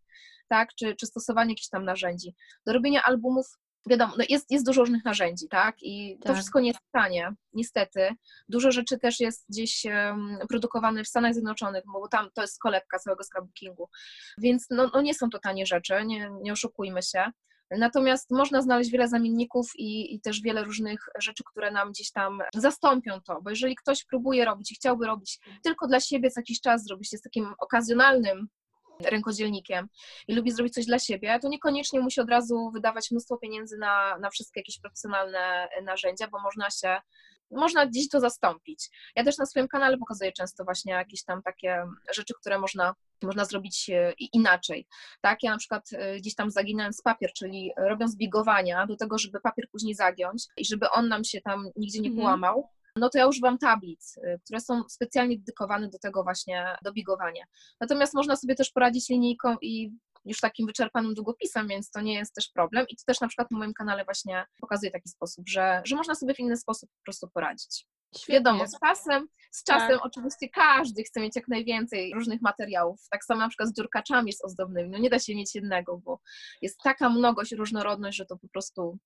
tak, 0.48 0.74
czy, 0.74 0.96
czy 0.96 1.06
stosowania 1.06 1.50
jakichś 1.50 1.68
tam 1.68 1.84
narzędzi. 1.84 2.34
Do 2.66 2.72
robienia 2.72 3.02
albumów 3.02 3.46
wiadomo, 3.88 4.14
no 4.18 4.24
jest, 4.28 4.50
jest 4.50 4.66
dużo 4.66 4.80
różnych 4.80 5.04
narzędzi, 5.04 5.48
tak? 5.48 5.76
I 5.82 6.18
to 6.20 6.26
Tak. 6.26 6.36
wszystko 6.36 6.60
nie 6.60 6.68
jest 6.68 6.80
tanie, 6.92 7.32
niestety. 7.52 8.08
Dużo 8.48 8.70
rzeczy 8.70 8.98
też 8.98 9.20
jest 9.20 9.44
gdzieś 9.48 9.84
um, 9.84 10.38
produkowane 10.48 11.04
w 11.04 11.08
Stanach 11.08 11.34
Zjednoczonych, 11.34 11.84
bo 11.92 12.08
tam 12.08 12.30
to 12.34 12.42
jest 12.42 12.58
kolebka 12.60 12.98
całego 12.98 13.24
scrapbookingu. 13.24 13.88
Więc 14.38 14.66
no, 14.70 14.90
no 14.94 15.00
nie 15.00 15.14
są 15.14 15.30
to 15.30 15.38
tanie 15.38 15.66
rzeczy, 15.66 15.94
nie, 16.06 16.30
nie 16.42 16.52
oszukujmy 16.52 17.02
się. 17.02 17.30
Natomiast 17.70 18.30
można 18.30 18.62
znaleźć 18.62 18.90
wiele 18.90 19.08
zamienników 19.08 19.70
i, 19.76 20.14
i 20.14 20.20
też 20.20 20.40
wiele 20.42 20.64
różnych 20.64 21.00
rzeczy, 21.18 21.42
które 21.50 21.70
nam 21.70 21.90
gdzieś 21.92 22.12
tam 22.12 22.38
zastąpią 22.54 23.20
to, 23.20 23.42
bo 23.42 23.50
jeżeli 23.50 23.76
ktoś 23.76 24.04
próbuje 24.04 24.44
robić 24.44 24.72
i 24.72 24.74
chciałby 24.74 25.06
robić 25.06 25.38
tylko 25.62 25.86
dla 25.86 26.00
siebie 26.00 26.30
co 26.30 26.40
jakiś 26.40 26.60
czas, 26.60 26.84
zrobić 26.84 27.12
jest 27.12 27.24
takim 27.24 27.54
okazjonalnym 27.58 28.48
rękodzielnikiem 29.04 29.88
i 30.28 30.34
lubi 30.34 30.52
zrobić 30.52 30.74
coś 30.74 30.86
dla 30.86 30.98
siebie, 30.98 31.38
to 31.42 31.48
niekoniecznie 31.48 32.00
musi 32.00 32.20
od 32.20 32.30
razu 32.30 32.70
wydawać 32.74 33.10
mnóstwo 33.10 33.36
pieniędzy 33.36 33.78
na, 33.78 34.18
na 34.18 34.30
wszystkie 34.30 34.60
jakieś 34.60 34.80
profesjonalne 34.80 35.68
narzędzia, 35.82 36.28
bo 36.28 36.40
można 36.40 36.70
się, 36.70 36.96
można 37.50 37.86
gdzieś 37.86 38.08
to 38.08 38.20
zastąpić. 38.20 38.88
Ja 39.16 39.24
też 39.24 39.38
na 39.38 39.46
swoim 39.46 39.68
kanale 39.68 39.98
pokazuję 39.98 40.32
często 40.32 40.64
właśnie 40.64 40.92
jakieś 40.92 41.24
tam 41.24 41.42
takie 41.42 41.84
rzeczy, 42.14 42.34
które 42.40 42.58
można 42.58 42.94
można 43.22 43.44
zrobić 43.44 43.90
e, 43.90 44.12
inaczej. 44.32 44.86
Tak, 45.20 45.42
ja 45.42 45.50
na 45.50 45.58
przykład 45.58 45.84
e, 45.92 46.16
gdzieś 46.16 46.34
tam 46.34 46.50
zaginając 46.50 47.02
papier, 47.02 47.32
czyli 47.32 47.72
robiąc 47.76 48.16
bigowania 48.16 48.86
do 48.86 48.96
tego, 48.96 49.18
żeby 49.18 49.40
papier 49.40 49.68
później 49.72 49.94
zagiąć 49.94 50.44
i 50.56 50.64
żeby 50.64 50.90
on 50.90 51.08
nam 51.08 51.24
się 51.24 51.40
tam 51.40 51.70
nigdzie 51.76 52.00
nie 52.00 52.08
Mhm. 52.08 52.24
połamał, 52.24 52.68
no 52.98 53.08
to 53.08 53.18
ja 53.18 53.26
używam 53.26 53.58
tablic, 53.58 54.16
y, 54.16 54.40
które 54.44 54.60
są 54.60 54.82
specjalnie 54.88 55.38
dedykowane 55.38 55.88
do 55.88 55.98
tego 55.98 56.22
właśnie, 56.22 56.76
do 56.84 56.92
bigowania. 56.92 57.44
Natomiast 57.80 58.14
można 58.14 58.36
sobie 58.36 58.54
też 58.54 58.70
poradzić 58.70 59.08
linijką 59.08 59.56
i 59.62 59.90
już 60.24 60.40
takim 60.40 60.66
wyczerpanym 60.66 61.14
długopisem, 61.14 61.68
więc 61.68 61.90
to 61.90 62.00
nie 62.00 62.14
jest 62.14 62.34
też 62.34 62.48
problem. 62.54 62.86
I 62.88 62.96
to 62.96 63.02
też 63.06 63.20
na 63.20 63.28
przykład 63.28 63.50
na 63.50 63.58
moim 63.58 63.74
kanale 63.74 64.04
właśnie 64.04 64.44
pokazuję 64.60 64.92
taki 64.92 65.08
sposób, 65.08 65.48
że, 65.48 65.82
że 65.84 65.96
można 65.96 66.14
sobie 66.14 66.34
w 66.34 66.38
inny 66.38 66.56
sposób 66.56 66.90
po 66.90 67.04
prostu 67.04 67.28
poradzić. 67.28 67.86
Wiadomo, 68.28 68.66
z 68.66 68.78
czasem, 68.80 69.28
z 69.50 69.64
czasem 69.64 69.98
Tak. 69.98 70.06
oczywiście 70.06 70.48
każdy 70.48 71.02
chce 71.02 71.20
mieć 71.20 71.36
jak 71.36 71.48
najwięcej 71.48 72.14
różnych 72.14 72.42
materiałów. 72.42 73.00
Tak 73.10 73.24
samo 73.24 73.40
na 73.40 73.48
przykład 73.48 73.68
z 73.68 73.72
dziurkaczami 73.76 74.28
jest 74.28 74.44
ozdobnymi. 74.44 74.90
No 74.90 74.98
nie 74.98 75.10
da 75.10 75.18
się 75.18 75.34
mieć 75.34 75.54
jednego, 75.54 75.98
bo 75.98 76.20
jest 76.62 76.78
taka 76.84 77.08
mnogość, 77.08 77.52
różnorodność, 77.52 78.16
że 78.16 78.26
to 78.26 78.36
po 78.36 78.48
prostu 78.48 78.98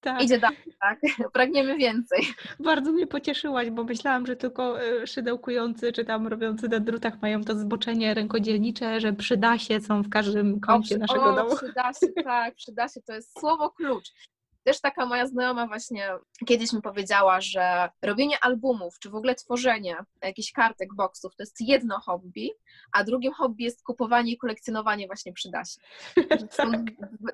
Tak. 0.00 0.22
idzie 0.22 0.38
dalej, 0.38 0.58
tak? 0.80 0.98
Pragniemy 1.32 1.76
więcej. 1.76 2.20
Bardzo 2.60 2.92
mnie 2.92 3.06
pocieszyłaś, 3.06 3.70
bo 3.70 3.84
myślałam, 3.84 4.26
że 4.26 4.36
tylko 4.36 4.82
e, 4.82 5.06
szydełkujący 5.06 5.92
czy 5.92 6.04
tam 6.04 6.26
robiący 6.26 6.68
na 6.68 6.80
drutach 6.80 7.22
mają 7.22 7.44
to 7.44 7.58
zboczenie 7.58 8.14
rękodzielnicze, 8.14 9.00
że 9.00 9.12
przyda 9.12 9.58
się, 9.58 9.80
są 9.80 10.02
w 10.02 10.08
każdym 10.08 10.60
kącie 10.60 10.94
przy- 10.94 10.98
naszego 10.98 11.24
o, 11.24 11.36
domu. 11.36 11.56
Przyda 11.56 11.92
się, 11.92 12.22
tak, 12.24 12.54
przyda 12.54 12.88
się, 12.88 13.00
to 13.02 13.14
jest 13.14 13.38
słowo 13.38 13.70
klucz. 13.70 14.12
Też 14.66 14.80
taka 14.80 15.06
moja 15.06 15.26
znajoma 15.26 15.66
właśnie 15.66 16.08
kiedyś 16.46 16.72
mi 16.72 16.82
powiedziała, 16.82 17.40
że 17.40 17.88
robienie 18.02 18.36
albumów, 18.40 18.98
czy 18.98 19.10
w 19.10 19.14
ogóle 19.14 19.34
tworzenie 19.34 19.96
jakichś 20.22 20.52
kartek, 20.52 20.94
boxów, 20.94 21.36
to 21.36 21.42
jest 21.42 21.60
jedno 21.60 22.00
hobby, 22.00 22.50
a 22.92 23.04
drugim 23.04 23.32
hobby 23.32 23.64
jest 23.64 23.82
kupowanie 23.82 24.32
i 24.32 24.38
kolekcjonowanie 24.38 25.06
właśnie 25.06 25.32
przyda 25.32 25.62
się. 25.64 25.80
To 26.38 26.54
są 26.62 26.72
Tak. 26.72 26.80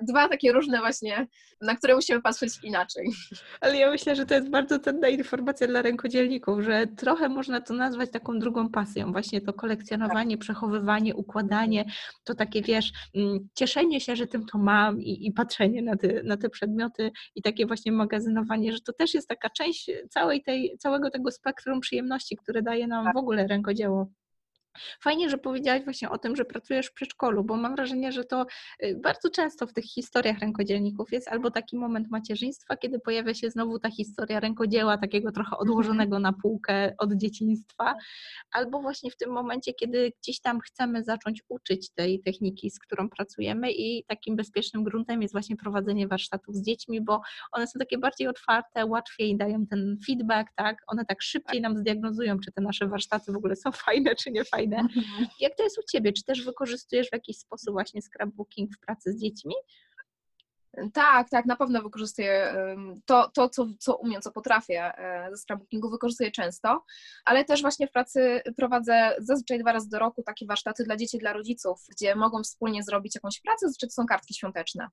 dwa 0.00 0.28
takie 0.28 0.52
różne 0.52 0.78
właśnie, 0.78 1.26
na 1.60 1.76
które 1.76 1.94
musimy 1.94 2.22
patrzeć 2.22 2.52
inaczej. 2.62 3.10
Ale 3.60 3.76
ja 3.76 3.90
myślę, 3.90 4.16
że 4.16 4.26
to 4.26 4.34
jest 4.34 4.48
bardzo 4.50 4.78
cenna 4.78 5.08
informacja 5.08 5.66
dla 5.66 5.82
rękodzielników, 5.82 6.60
że 6.60 6.86
trochę 6.86 7.28
można 7.28 7.60
to 7.60 7.74
nazwać 7.74 8.10
taką 8.10 8.38
drugą 8.38 8.68
pasją. 8.68 9.12
Właśnie 9.12 9.40
to 9.40 9.52
kolekcjonowanie, 9.52 10.38
przechowywanie, 10.38 11.14
układanie, 11.14 11.84
to 12.24 12.34
takie 12.34 12.62
wiesz, 12.62 12.92
mm, 13.14 13.48
cieszenie 13.54 14.00
się, 14.00 14.16
że 14.16 14.26
tym 14.26 14.46
to 14.46 14.58
mam 14.58 15.00
i, 15.00 15.26
i 15.26 15.32
patrzenie 15.32 15.82
na 15.82 15.96
te, 15.96 16.22
na 16.22 16.36
te 16.36 16.50
przedmioty 16.50 17.10
i 17.34 17.42
takie 17.42 17.66
właśnie 17.66 17.92
magazynowanie, 17.92 18.72
że 18.72 18.80
to 18.80 18.92
też 18.92 19.14
jest 19.14 19.28
taka 19.28 19.50
część 19.50 19.90
całej 20.10 20.42
tej, 20.42 20.78
całego 20.78 21.10
tego 21.10 21.30
spektrum 21.30 21.80
przyjemności, 21.80 22.36
które 22.36 22.62
daje 22.62 22.86
nam 22.86 23.12
w 23.14 23.16
ogóle 23.16 23.46
rękodzieło. 23.46 24.12
Fajnie, 25.00 25.30
że 25.30 25.38
powiedziałaś 25.38 25.84
właśnie 25.84 26.10
o 26.10 26.18
tym, 26.18 26.36
że 26.36 26.44
pracujesz 26.44 26.86
w 26.86 26.92
przedszkolu, 26.92 27.44
bo 27.44 27.56
mam 27.56 27.76
wrażenie, 27.76 28.12
że 28.12 28.24
to 28.24 28.46
y, 28.84 29.00
bardzo 29.02 29.30
często 29.30 29.66
w 29.66 29.72
tych 29.72 29.84
historiach 29.84 30.38
rękodzielników 30.38 31.12
jest 31.12 31.28
albo 31.28 31.50
taki 31.50 31.76
moment 31.76 32.10
macierzyństwa, 32.10 32.76
kiedy 32.76 33.00
pojawia 33.00 33.34
się 33.34 33.50
znowu 33.50 33.78
ta 33.78 33.90
historia 33.90 34.40
rękodzieła, 34.40 34.98
takiego 34.98 35.32
trochę 35.32 35.56
odłożonego 35.62 36.18
na 36.18 36.32
półkę 36.32 36.94
od 36.98 37.12
dzieciństwa, 37.14 37.94
albo 38.52 38.80
właśnie 38.80 39.10
w 39.10 39.16
tym 39.16 39.30
momencie, 39.30 39.74
kiedy 39.74 40.12
gdzieś 40.22 40.40
tam 40.40 40.60
chcemy 40.60 41.04
zacząć 41.04 41.42
uczyć 41.48 41.90
tej 41.90 42.20
techniki, 42.20 42.70
z 42.70 42.78
którą 42.78 43.08
pracujemy 43.08 43.72
i 43.72 44.04
takim 44.04 44.36
bezpiecznym 44.36 44.84
gruntem 44.84 45.22
jest 45.22 45.34
właśnie 45.34 45.56
prowadzenie 45.56 46.08
warsztatów 46.08 46.56
z 46.56 46.62
dziećmi, 46.62 47.00
bo 47.00 47.20
one 47.52 47.66
są 47.66 47.78
takie 47.78 47.98
bardziej 47.98 48.28
otwarte, 48.28 48.86
łatwiej 48.86 49.36
dają 49.36 49.66
ten 49.66 49.96
feedback, 50.06 50.50
tak? 50.56 50.82
One 50.86 51.04
tak 51.04 51.22
szybciej 51.22 51.60
nam 51.60 51.78
zdiagnozują, 51.78 52.38
czy 52.38 52.52
te 52.52 52.62
nasze 52.62 52.86
warsztaty 52.86 53.32
w 53.32 53.36
ogóle 53.36 53.56
są 53.56 53.72
fajne, 53.72 54.14
czy 54.14 54.30
nie 54.30 54.44
fajne. 54.44 54.61
Jak 55.40 55.56
to 55.56 55.62
jest 55.62 55.78
u 55.78 55.82
Ciebie? 55.92 56.12
Czy 56.12 56.24
też 56.24 56.44
wykorzystujesz 56.44 57.08
w 57.08 57.12
jakiś 57.12 57.38
sposób 57.38 57.72
właśnie 57.72 58.02
scrapbooking 58.02 58.76
w 58.76 58.80
pracy 58.80 59.12
z 59.12 59.20
dziećmi? 59.20 59.54
Tak, 60.92 61.30
tak, 61.30 61.46
na 61.46 61.56
pewno 61.56 61.82
wykorzystuję 61.82 62.54
to, 63.06 63.30
to 63.34 63.48
co, 63.48 63.66
co 63.78 63.96
umiem, 63.96 64.22
co 64.22 64.32
potrafię 64.32 64.98
e, 64.98 65.28
ze 65.30 65.36
scrapbookingu, 65.36 65.90
wykorzystuję 65.90 66.30
często, 66.30 66.84
ale 67.24 67.44
też 67.44 67.62
właśnie 67.62 67.86
w 67.86 67.92
pracy 67.92 68.42
prowadzę 68.56 69.16
zazwyczaj 69.18 69.58
dwa 69.58 69.72
razy 69.72 69.88
do 69.88 69.98
roku 69.98 70.22
takie 70.22 70.46
warsztaty 70.46 70.84
dla 70.84 70.96
dzieci, 70.96 71.18
dla 71.18 71.32
rodziców, 71.32 71.80
gdzie 71.90 72.14
mogą 72.14 72.42
wspólnie 72.42 72.82
zrobić 72.82 73.14
jakąś 73.14 73.40
pracę, 73.40 73.66
zazwyczaj 73.66 73.88
to 73.88 73.92
są 73.94 74.06
kartki 74.06 74.34
świąteczne. 74.34 74.88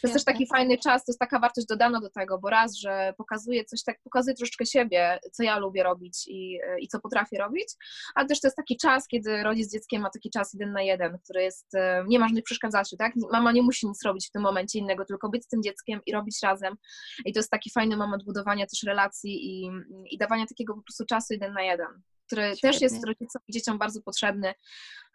To 0.00 0.08
jest 0.08 0.14
też 0.14 0.24
taki 0.24 0.46
fajny 0.46 0.78
czas, 0.78 1.04
to 1.04 1.12
jest 1.12 1.20
taka 1.20 1.38
wartość 1.38 1.66
dodana 1.66 2.00
do 2.00 2.10
tego, 2.10 2.38
bo 2.38 2.50
raz, 2.50 2.74
że 2.74 3.14
pokazuję 3.16 3.64
coś 3.64 3.82
tak, 3.82 4.00
pokazuję 4.04 4.34
troszeczkę 4.36 4.66
siebie, 4.66 5.18
co 5.32 5.42
ja 5.42 5.58
lubię 5.58 5.82
robić 5.82 6.28
i, 6.28 6.60
i 6.80 6.88
co 6.88 7.00
potrafię 7.00 7.38
robić, 7.38 7.68
ale 8.14 8.26
też 8.26 8.40
to 8.40 8.46
jest 8.46 8.56
taki 8.56 8.76
czas, 8.76 9.08
kiedy 9.08 9.42
rodzic 9.42 9.68
z 9.68 9.72
dzieckiem 9.72 10.02
ma 10.02 10.10
taki 10.10 10.30
czas 10.30 10.54
jeden 10.54 10.72
na 10.72 10.82
jeden, 10.82 11.18
który 11.18 11.42
jest, 11.42 11.74
e, 11.74 12.04
nie 12.08 12.18
ma 12.18 12.28
żadnych 12.28 12.44
przeszkadzaczy, 12.44 12.96
tak? 12.96 13.12
Mama 13.32 13.52
nie 13.52 13.62
musi 13.62 13.86
nic 13.86 14.02
robić 14.04 14.28
w 14.28 14.30
tym 14.30 14.42
momencie 14.42 14.78
innego, 14.78 15.04
tylko 15.04 15.17
być 15.28 15.44
z 15.44 15.48
tym 15.48 15.62
dzieckiem 15.62 16.00
i 16.06 16.12
robić 16.12 16.38
razem. 16.42 16.74
I 17.24 17.32
to 17.32 17.38
jest 17.38 17.50
taki 17.50 17.70
fajny 17.70 17.96
moment 17.96 18.24
budowania 18.24 18.66
też 18.66 18.82
relacji 18.86 19.30
i, 19.46 19.70
i 20.10 20.18
dawania 20.18 20.46
takiego 20.46 20.74
po 20.74 20.82
prostu 20.82 21.04
czasu 21.04 21.32
jeden 21.32 21.52
na 21.52 21.62
jeden, 21.62 21.88
który 22.26 22.56
też 22.62 22.80
jest 22.80 22.94
Świetnie. 22.94 23.06
rodzicom 23.06 23.42
i 23.48 23.52
dzieciom 23.52 23.78
bardzo 23.78 24.02
potrzebny, 24.02 24.54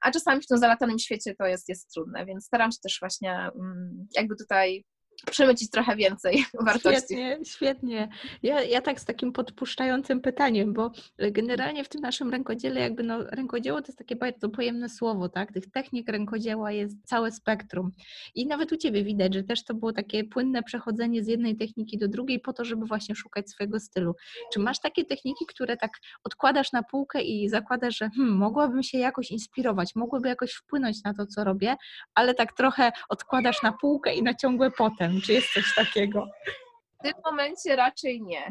a 0.01 0.11
czasami 0.11 0.41
w 0.41 0.47
tym 0.47 0.57
zalatanym 0.57 0.99
świecie 0.99 1.35
to 1.35 1.45
jest, 1.45 1.69
jest 1.69 1.93
trudne, 1.93 2.25
więc 2.25 2.45
staram 2.45 2.71
się 2.71 2.77
też 2.83 2.97
właśnie 2.99 3.31
mm, 3.31 4.07
jakby 4.15 4.35
tutaj 4.35 4.85
przemycić 5.31 5.69
trochę 5.69 5.95
więcej 5.95 6.45
wartości. 6.65 6.99
Świetnie, 6.99 7.39
świetnie. 7.45 8.09
Ja, 8.43 8.63
ja 8.63 8.81
tak 8.81 8.99
z 8.99 9.05
takim 9.05 9.31
podpuszczającym 9.31 10.21
pytaniem, 10.21 10.73
bo 10.73 10.91
generalnie 11.17 11.83
w 11.83 11.89
tym 11.89 12.01
naszym 12.01 12.31
rękodziele, 12.31 12.81
jakby 12.81 13.03
no, 13.03 13.23
rękodzieło 13.23 13.81
to 13.81 13.87
jest 13.87 13.97
takie 13.97 14.15
bardzo 14.15 14.49
pojemne 14.49 14.89
słowo, 14.89 15.29
tak? 15.29 15.51
Tych 15.51 15.71
technik 15.71 16.09
rękodzieła 16.09 16.71
jest 16.71 16.97
całe 17.05 17.31
spektrum. 17.31 17.91
I 18.35 18.47
nawet 18.47 18.71
u 18.71 18.77
Ciebie 18.77 19.03
widać, 19.03 19.33
że 19.33 19.43
też 19.43 19.63
to 19.63 19.73
było 19.73 19.93
takie 19.93 20.23
płynne 20.23 20.63
przechodzenie 20.63 21.23
z 21.23 21.27
jednej 21.27 21.55
techniki 21.55 21.97
do 21.97 22.07
drugiej 22.07 22.39
po 22.39 22.53
to, 22.53 22.65
żeby 22.65 22.85
właśnie 22.85 23.15
szukać 23.15 23.49
swojego 23.49 23.79
stylu. 23.79 24.15
Czy 24.53 24.59
masz 24.59 24.79
takie 24.79 25.05
techniki, 25.05 25.45
które 25.45 25.77
tak 25.77 25.91
odkładasz 26.23 26.71
na 26.71 26.83
półkę 26.83 27.21
i 27.21 27.49
zakładasz, 27.49 27.97
że 27.97 28.09
hmm, 28.09 28.35
mogłabym 28.35 28.83
się 28.83 28.97
jakoś 28.97 29.31
inspirować, 29.31 29.95
mogłyby 29.95 30.27
jakoś 30.27 30.53
wpłynąć 30.53 31.03
na 31.03 31.13
to, 31.13 31.25
co 31.25 31.43
robię, 31.43 31.75
ale 32.15 32.33
tak 32.33 32.53
trochę 32.53 32.91
odkładasz 33.09 33.63
na 33.63 33.71
półkę 33.71 34.15
i 34.15 34.23
na 34.23 34.33
ciągłe 34.33 34.71
potem. 34.71 35.12
Czy 35.21 35.33
jest 35.33 35.53
coś 35.53 35.75
takiego? 35.75 36.27
W 36.99 37.03
tym 37.03 37.13
momencie 37.25 37.75
raczej 37.75 38.21
nie. 38.21 38.47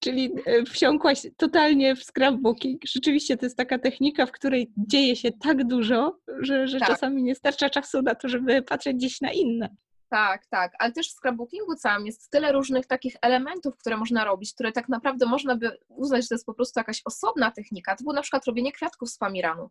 Czyli 0.00 0.30
e, 0.46 0.64
wsiąkłaś 0.64 1.26
totalnie 1.36 1.96
w 1.96 2.04
scrapbooking. 2.04 2.82
Rzeczywiście 2.88 3.36
to 3.36 3.46
jest 3.46 3.56
taka 3.56 3.78
technika, 3.78 4.26
w 4.26 4.32
której 4.32 4.72
dzieje 4.76 5.16
się 5.16 5.32
tak 5.32 5.66
dużo, 5.66 6.18
że, 6.40 6.68
że 6.68 6.78
Tak. 6.78 6.88
czasami 6.88 7.22
nie 7.22 7.34
starcza 7.34 7.70
czasu 7.70 8.02
na 8.02 8.14
to, 8.14 8.28
żeby 8.28 8.62
patrzeć 8.62 8.96
gdzieś 8.96 9.20
na 9.20 9.32
inne. 9.32 9.68
Tak, 10.14 10.46
tak, 10.46 10.72
ale 10.78 10.92
też 10.92 11.08
w 11.08 11.12
scrapbookingu 11.12 11.74
całym 11.74 12.06
jest 12.06 12.30
tyle 12.30 12.52
różnych 12.52 12.86
takich 12.86 13.16
elementów, 13.22 13.76
które 13.76 13.96
można 13.96 14.24
robić, 14.24 14.54
które 14.54 14.72
tak 14.72 14.88
naprawdę 14.88 15.26
można 15.26 15.56
by 15.56 15.78
uznać, 15.88 16.22
że 16.22 16.28
to 16.28 16.34
jest 16.34 16.46
po 16.46 16.54
prostu 16.54 16.80
jakaś 16.80 17.02
osobna 17.04 17.50
technika. 17.50 17.96
To 17.96 18.04
było 18.04 18.14
na 18.14 18.22
przykład 18.22 18.46
robienie 18.46 18.72
kwiatków 18.72 19.10
z 19.10 19.18
famiranu. 19.18 19.70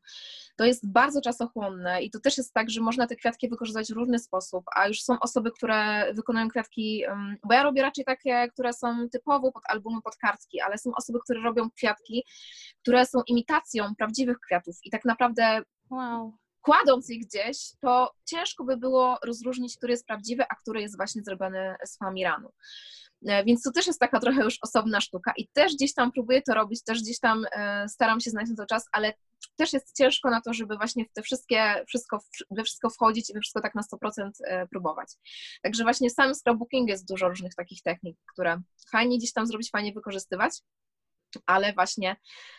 To 0.56 0.66
jest 0.66 0.92
bardzo 0.92 1.22
czasochłonne 1.22 2.04
i 2.04 2.12
to 2.12 2.20
też 2.20 2.38
jest 2.38 2.54
tak, 2.54 2.70
że 2.70 2.82
można 2.82 3.08
te 3.08 3.16
kwiatki 3.16 3.50
wykorzystać 3.50 3.88
w 3.88 3.96
różny 3.96 4.20
sposób, 4.20 4.66
a 4.76 4.88
już 4.88 5.04
są 5.04 5.20
osoby, 5.20 5.52
które 5.52 6.14
wykonują 6.14 6.50
kwiatki, 6.50 7.04
bo 7.44 7.54
ja 7.54 7.64
robię 7.64 7.82
raczej 7.82 8.06
takie, 8.06 8.48
które 8.48 8.74
są 8.74 9.10
typowo 9.12 9.52
pod 9.52 9.64
albumy, 9.66 10.02
pod 10.02 10.16
kartki, 10.16 10.62
ale 10.62 10.78
są 10.78 10.92
osoby, 10.98 11.20
które 11.24 11.42
robią 11.42 11.70
kwiatki, 11.72 12.26
które 12.82 13.06
są 13.06 13.22
imitacją 13.28 13.96
prawdziwych 13.96 14.40
kwiatów 14.40 14.76
i 14.84 14.90
tak 14.90 15.06
naprawdę 15.06 15.62
Wow. 15.90 16.34
Kładąc 16.64 17.10
je 17.10 17.20
gdzieś, 17.20 17.58
to 17.82 18.12
ciężko 18.26 18.64
by 18.64 18.78
było 18.78 19.18
rozróżnić, 19.24 19.78
który 19.78 19.94
jest 19.94 20.06
prawdziwy, 20.06 20.44
a 20.50 20.56
który 20.56 20.82
jest 20.82 20.98
właśnie 20.98 21.24
zrobiony 21.24 21.76
z 21.86 21.98
famiranu. 21.98 22.50
E, 23.26 23.44
Więc 23.44 23.62
to 23.62 23.72
też 23.72 23.88
jest 23.88 24.00
taka 24.00 24.20
trochę 24.20 24.44
już 24.44 24.58
osobna 24.62 25.02
sztuka 25.02 25.34
i 25.38 25.48
też 25.48 25.74
gdzieś 25.76 25.94
tam 25.94 26.12
próbuję 26.12 26.42
to 26.42 26.54
robić, 26.54 26.84
też 26.84 27.02
gdzieś 27.02 27.20
tam 27.20 27.46
e, 27.52 27.90
staram 27.90 28.20
się 28.20 28.30
znaleźć 28.30 28.50
na 28.50 28.58
to 28.58 28.66
czas, 28.66 28.88
ale 28.92 29.14
też 29.56 29.74
jest 29.74 29.98
ciężko 29.98 30.30
na 30.30 30.42
to, 30.42 30.54
żeby 30.54 30.78
właśnie 30.78 31.06
w 31.06 31.14
te 31.14 31.22
wszystkie, 31.22 31.84
wszystko, 31.88 32.20
we 32.52 32.64
wszystko 32.64 32.90
wchodzić 32.90 33.30
i 33.30 33.34
we 33.34 33.40
wszystko 33.40 33.62
tak 33.62 33.76
na 33.76 33.82
100% 33.82 34.30
e, 34.44 34.68
próbować. 34.68 35.08
Także 35.62 35.84
właśnie 35.84 36.10
w 36.10 36.36
scrapbooking 36.36 36.90
jest 36.90 37.08
dużo 37.08 37.30
różnych 37.30 37.56
takich 37.56 37.82
technik, 37.82 38.18
które 38.34 38.62
fajnie 38.92 39.18
gdzieś 39.18 39.34
tam 39.34 39.48
zrobić, 39.48 39.72
fajnie 39.72 39.94
wykorzystywać, 39.94 40.62
ale 41.46 41.74
właśnie 41.74 42.16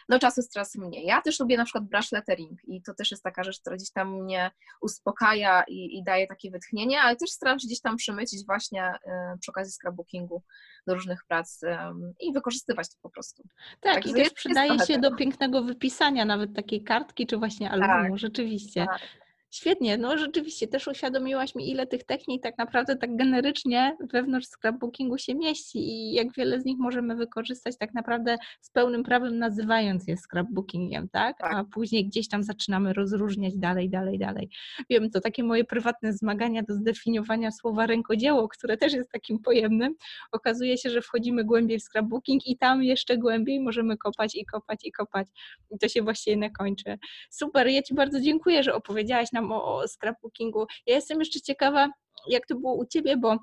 no 0.09 0.19
czasu 0.19 0.41
jest 0.41 0.53
coraz 0.53 0.75
mniej. 0.75 1.07
Ja 1.07 1.23
też 1.23 1.41
lubię 1.41 1.57
na 1.57 1.65
przykład 1.65 1.85
brush 1.85 2.13
lettering 2.13 2.61
i 2.65 2.83
to 2.83 2.95
też 2.95 3.11
jest 3.11 3.23
taka 3.23 3.45
rzecz, 3.45 3.61
która 3.61 3.77
gdzieś 3.77 3.91
tam 3.91 4.23
mnie 4.23 4.51
uspokaja 4.81 5.65
i, 5.69 5.99
i 5.99 6.05
daje 6.05 6.27
takie 6.27 6.51
wytchnienie, 6.51 7.01
ale 7.01 7.17
też 7.17 7.31
staram 7.31 7.59
się 7.59 7.67
gdzieś 7.67 7.81
tam 7.81 7.97
przemycić 7.97 8.47
właśnie 8.47 8.93
y, 9.07 9.39
przy 9.41 9.51
okazji 9.51 9.73
scrapbookingu 9.73 10.43
do 10.87 10.95
różnych 10.95 11.25
prac 11.25 11.63
y, 11.63 11.77
i 12.21 12.33
wykorzystywać 12.33 12.89
to 12.89 12.97
po 13.03 13.11
prostu. 13.11 13.43
Tak, 13.81 13.95
Także 13.95 14.11
i 14.11 14.15
też 14.15 14.33
przydaje 14.33 14.79
się 14.79 14.87
tego. 14.87 15.11
do 15.11 15.17
pięknego 15.17 15.63
wypisania 15.63 16.25
nawet 16.25 16.55
takiej 16.55 16.85
kartki, 16.85 17.27
czy 17.27 17.37
właśnie 17.37 17.71
albumu, 17.71 18.19
rzeczywiście. 18.19 18.87
Tak. 18.87 19.24
Świetnie, 19.55 19.99
no 19.99 20.19
rzeczywiście 20.19 20.69
też 20.69 20.89
uświadomiłaś 20.89 21.55
mi, 21.55 21.71
ile 21.71 21.87
tych 21.87 22.05
technik 22.05 22.43
tak 22.43 22.59
naprawdę 22.59 22.97
tak 22.97 23.17
generycznie 23.17 23.97
wewnątrz 24.13 24.47
scrapbookingu 24.47 25.19
się 25.19 25.35
mieści 25.35 25.79
i 25.79 26.13
jak 26.13 26.33
wiele 26.33 26.61
z 26.61 26.65
nich 26.65 26.79
możemy 26.79 27.17
wykorzystać 27.17 27.79
tak 27.79 27.95
naprawdę 27.95 28.37
z 28.61 28.71
pełnym 28.71 29.03
prawem 29.03 29.39
nazywając 29.39 30.09
je 30.09 30.17
scrapbookingiem, 30.17 31.09
tak? 31.09 31.39
Tak. 31.39 31.55
A 31.55 31.65
później 31.65 32.07
gdzieś 32.07 32.29
tam 32.29 32.43
zaczynamy 32.43 32.93
rozróżniać 32.93 33.57
dalej, 33.57 33.91
dalej, 33.91 34.19
dalej. 34.19 34.49
Wiem, 34.91 35.11
to 35.11 35.21
takie 35.21 35.43
moje 35.43 35.65
prywatne 35.65 36.13
zmagania 36.13 36.63
do 36.63 36.75
zdefiniowania 36.75 37.51
słowa 37.51 37.87
rękodzieło, 37.87 38.49
które 38.49 38.77
też 38.77 38.93
jest 38.93 39.11
takim 39.13 39.39
pojemnym. 39.39 39.95
Okazuje 40.33 40.79
się, 40.79 40.91
że 40.91 41.03
wchodzimy 41.03 41.45
głębiej 41.45 41.79
w 41.79 41.83
scrapbooking 41.83 42.47
i 42.47 42.57
tam 42.57 42.83
jeszcze 42.83 43.19
głębiej 43.19 43.61
możemy 43.61 43.97
kopać 43.97 44.35
i 44.35 44.47
kopać 44.47 44.81
i 44.85 44.93
kopać. 44.93 45.27
I 45.71 45.79
to 45.79 45.89
się 45.89 46.03
właściwie 46.03 46.37
nie 46.37 46.51
kończy. 46.51 46.99
Super, 47.31 47.69
ja 47.69 47.83
Ci 47.83 47.95
bardzo 47.95 48.21
dziękuję, 48.21 48.63
że 48.63 48.75
opowiedziałaś 48.75 49.33
nam 49.33 49.44
o, 49.53 49.77
o 49.77 49.89
scrapbookingu. 49.89 50.67
Ja 50.87 50.95
jestem 50.95 51.19
jeszcze 51.19 51.41
ciekawa, 51.41 51.89
jak 52.29 52.47
to 52.47 52.55
było 52.55 52.75
u 52.75 52.87
Ciebie, 52.87 53.17
bo 53.17 53.39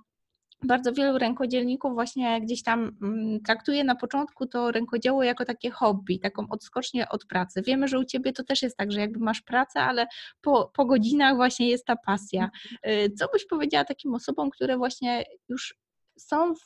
bardzo 0.64 0.94
wielu 0.94 1.18
rękodzielników 1.18 1.94
właśnie 1.94 2.42
gdzieś 2.42 2.64
tam 2.64 2.98
mm, 3.02 3.42
traktuje 3.42 3.84
na 3.84 3.96
początku 3.96 4.46
to 4.48 4.72
rękodzieło 4.72 5.24
jako 5.24 5.46
takie 5.46 5.72
hobby, 5.72 6.20
taką 6.20 6.46
odskocznię 6.50 7.10
od 7.10 7.26
pracy. 7.26 7.62
Wiemy, 7.62 7.88
że 7.88 8.00
u 8.00 8.06
Ciebie 8.06 8.34
to 8.34 8.44
też 8.44 8.62
jest 8.62 8.78
tak, 8.78 8.92
że 8.92 9.00
jakby 9.00 9.20
masz 9.20 9.42
pracę, 9.42 9.82
ale 9.82 10.08
po, 10.42 10.72
po 10.74 10.86
godzinach 10.86 11.36
właśnie 11.36 11.70
jest 11.70 11.86
ta 11.86 11.96
pasja. 11.96 12.50
Y, 12.88 13.12
Co 13.18 13.28
byś 13.34 13.46
powiedziała 13.46 13.86
takim 13.86 14.16
osobom, 14.16 14.50
które 14.50 14.78
właśnie 14.78 15.24
już 15.50 15.76
są 16.18 16.56
w, 16.56 16.60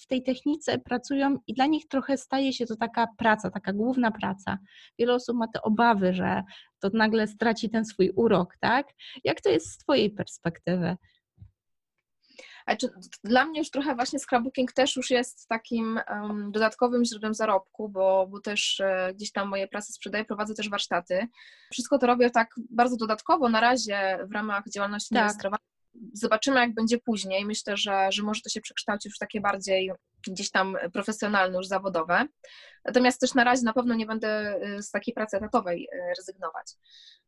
w 0.00 0.06
tej 0.06 0.22
technice, 0.22 0.78
pracują 0.78 1.38
i 1.46 1.54
dla 1.54 1.66
nich 1.66 1.88
trochę 1.88 2.16
staje 2.16 2.52
się 2.52 2.66
to 2.66 2.76
taka 2.76 3.06
praca, 3.18 3.50
taka 3.50 3.72
główna 3.72 4.10
praca. 4.10 4.58
Wiele 4.98 5.14
osób 5.14 5.36
ma 5.36 5.48
te 5.48 5.62
obawy, 5.62 6.14
że 6.14 6.42
to 6.80 6.90
nagle 6.94 7.26
straci 7.26 7.70
ten 7.70 7.84
swój 7.84 8.10
urok, 8.16 8.56
tak? 8.60 8.86
Jak 9.24 9.40
to 9.40 9.48
jest 9.48 9.70
z 9.70 9.78
Twojej 9.78 10.10
perspektywy? 10.10 10.96
Dla 13.24 13.44
mnie 13.44 13.58
już 13.58 13.70
trochę 13.70 13.94
właśnie 13.94 14.18
scrapbooking 14.18 14.72
też 14.72 14.96
już 14.96 15.10
jest 15.10 15.48
takim 15.48 16.00
um, 16.10 16.52
dodatkowym 16.52 17.04
źródłem 17.04 17.34
zarobku, 17.34 17.88
bo, 17.88 18.26
bo 18.26 18.40
też 18.40 18.80
e, 18.80 19.12
gdzieś 19.14 19.32
tam 19.32 19.48
moje 19.48 19.68
prace 19.68 19.92
sprzedaję, 19.92 20.24
prowadzę 20.24 20.54
też 20.54 20.70
warsztaty. 20.70 21.28
Wszystko 21.72 21.98
to 21.98 22.06
robię 22.06 22.30
tak 22.30 22.54
bardzo 22.70 22.96
dodatkowo 22.96 23.48
na 23.48 23.60
razie 23.60 24.18
w 24.28 24.32
ramach 24.32 24.64
działalności 24.68 25.14
Tak. 25.14 25.60
Zobaczymy, 26.12 26.60
jak 26.60 26.74
będzie 26.74 26.98
później. 26.98 27.44
Myślę, 27.44 27.76
że, 27.76 28.08
że 28.12 28.22
może 28.22 28.40
to 28.40 28.48
się 28.50 28.60
przekształcić 28.60 29.14
w 29.14 29.18
takie 29.18 29.40
bardziej 29.40 29.92
gdzieś 30.26 30.50
tam 30.50 30.76
profesjonalne, 30.92 31.56
już 31.56 31.66
zawodowe. 31.66 32.26
Natomiast 32.84 33.20
też 33.20 33.34
na 33.34 33.44
razie 33.44 33.62
na 33.62 33.72
pewno 33.72 33.94
nie 33.94 34.06
będę 34.06 34.60
y, 34.78 34.82
z 34.82 34.90
takiej 34.90 35.14
pracy 35.14 35.36
etatowej 35.36 35.88
y, 35.94 36.14
rezygnować. 36.18 36.66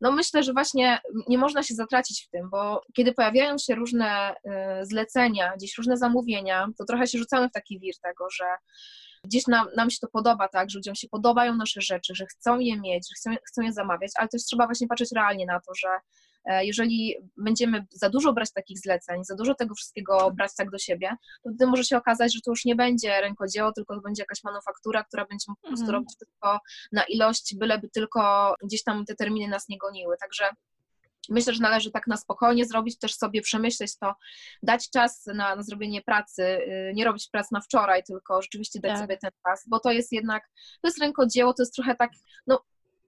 No 0.01 0.13
myślę, 0.13 0.43
że 0.43 0.53
właśnie 0.53 0.99
nie 1.29 1.39
można 1.39 1.63
się 1.63 1.75
zatracić 1.75 2.27
w 2.27 2.31
tym, 2.31 2.51
bo 2.51 2.81
kiedy 2.97 3.13
pojawiają 3.13 3.59
się 3.59 3.75
różne 3.75 4.35
y, 4.35 4.87
zlecenia, 4.87 5.57
gdzieś 5.57 5.79
różne 5.79 5.97
zamówienia, 5.97 6.69
to 6.79 6.85
trochę 6.85 7.07
się 7.07 7.19
rzucamy 7.19 7.49
w 7.49 7.53
taki 7.53 7.81
wir 7.81 7.95
tego, 8.03 8.31
że 8.31 8.45
gdzieś 9.25 9.47
nam, 9.47 9.67
nam 9.77 9.91
się 9.91 9.99
to 10.01 10.09
podoba, 10.09 10.49
tak, 10.49 10.71
że 10.71 10.79
ludziom 10.79 10.95
się 10.95 11.09
podobają 11.09 11.55
nasze 11.55 11.81
rzeczy, 11.81 12.15
że 12.15 12.27
chcą 12.27 12.59
je 12.59 12.81
mieć, 12.81 13.09
że 13.09 13.15
chcą, 13.15 13.37
chcą 13.49 13.63
je 13.63 13.73
zamawiać, 13.73 14.11
ale 14.17 14.29
też 14.29 14.45
trzeba 14.45 14.67
właśnie 14.67 14.89
patrzeć 14.89 15.13
realnie 15.13 15.47
na 15.47 15.61
to, 15.61 15.75
że 15.75 15.89
jeżeli 16.47 17.17
będziemy 17.37 17.87
za 17.91 18.09
dużo 18.11 18.33
brać 18.33 18.53
takich 18.53 18.79
zleceń, 18.79 19.25
za 19.25 19.35
dużo 19.37 19.55
tego 19.55 19.75
wszystkiego 19.75 20.31
brać 20.31 20.51
tak 20.57 20.71
do 20.71 20.79
siebie, 20.79 21.17
to 21.45 21.51
wtedy 21.51 21.67
może 21.71 21.85
się 21.85 21.97
okazać, 21.97 22.35
że 22.35 22.41
to 22.41 22.51
już 22.51 22.65
nie 22.65 22.77
będzie 22.77 23.21
rękodzieło, 23.21 23.73
tylko 23.73 23.95
to 23.95 24.01
będzie 24.01 24.23
jakaś 24.23 24.45
manufaktura, 24.45 25.05
która 25.05 25.25
będzie 25.31 25.45
po 25.63 25.67
prostu 25.69 25.85
Mhm. 25.85 25.95
robić 25.95 26.17
tylko 26.19 26.59
na 26.93 27.05
ilość, 27.05 27.55
byleby 27.59 27.89
tylko 27.89 28.55
gdzieś 28.65 28.83
tam 28.83 29.05
te 29.05 29.15
terminy 29.15 29.49
nas 29.49 29.69
nie 29.69 29.79
goniły. 29.79 30.17
Także 30.21 30.45
myślę, 31.29 31.55
że 31.55 31.61
należy 31.61 31.91
tak 31.91 32.07
na 32.07 32.17
spokojnie 32.17 32.67
zrobić, 32.67 32.99
też 32.99 33.15
sobie 33.15 33.43
przemyśleć 33.43 33.99
to, 33.99 34.15
dać 34.63 34.91
czas 34.91 35.27
na, 35.27 35.57
na 35.57 35.63
zrobienie 35.63 36.03
pracy, 36.03 36.43
y, 36.43 36.93
nie 36.95 37.05
robić 37.05 37.29
prac 37.33 37.51
na 37.51 37.61
wczoraj, 37.61 38.03
tylko 38.05 38.43
rzeczywiście 38.43 38.81
dać 38.81 38.91
Tak. 38.93 39.01
sobie 39.01 39.19
ten 39.19 39.31
czas, 39.47 39.65
bo 39.69 39.81
to 39.81 39.91
jest 39.91 40.13
jednak, 40.13 40.45
to 40.83 40.89
jest 40.89 40.99
rękodzieło, 40.99 41.55
to 41.55 41.63
jest 41.63 41.75
trochę 41.75 41.95
tak, 41.97 42.11
no 42.47 42.61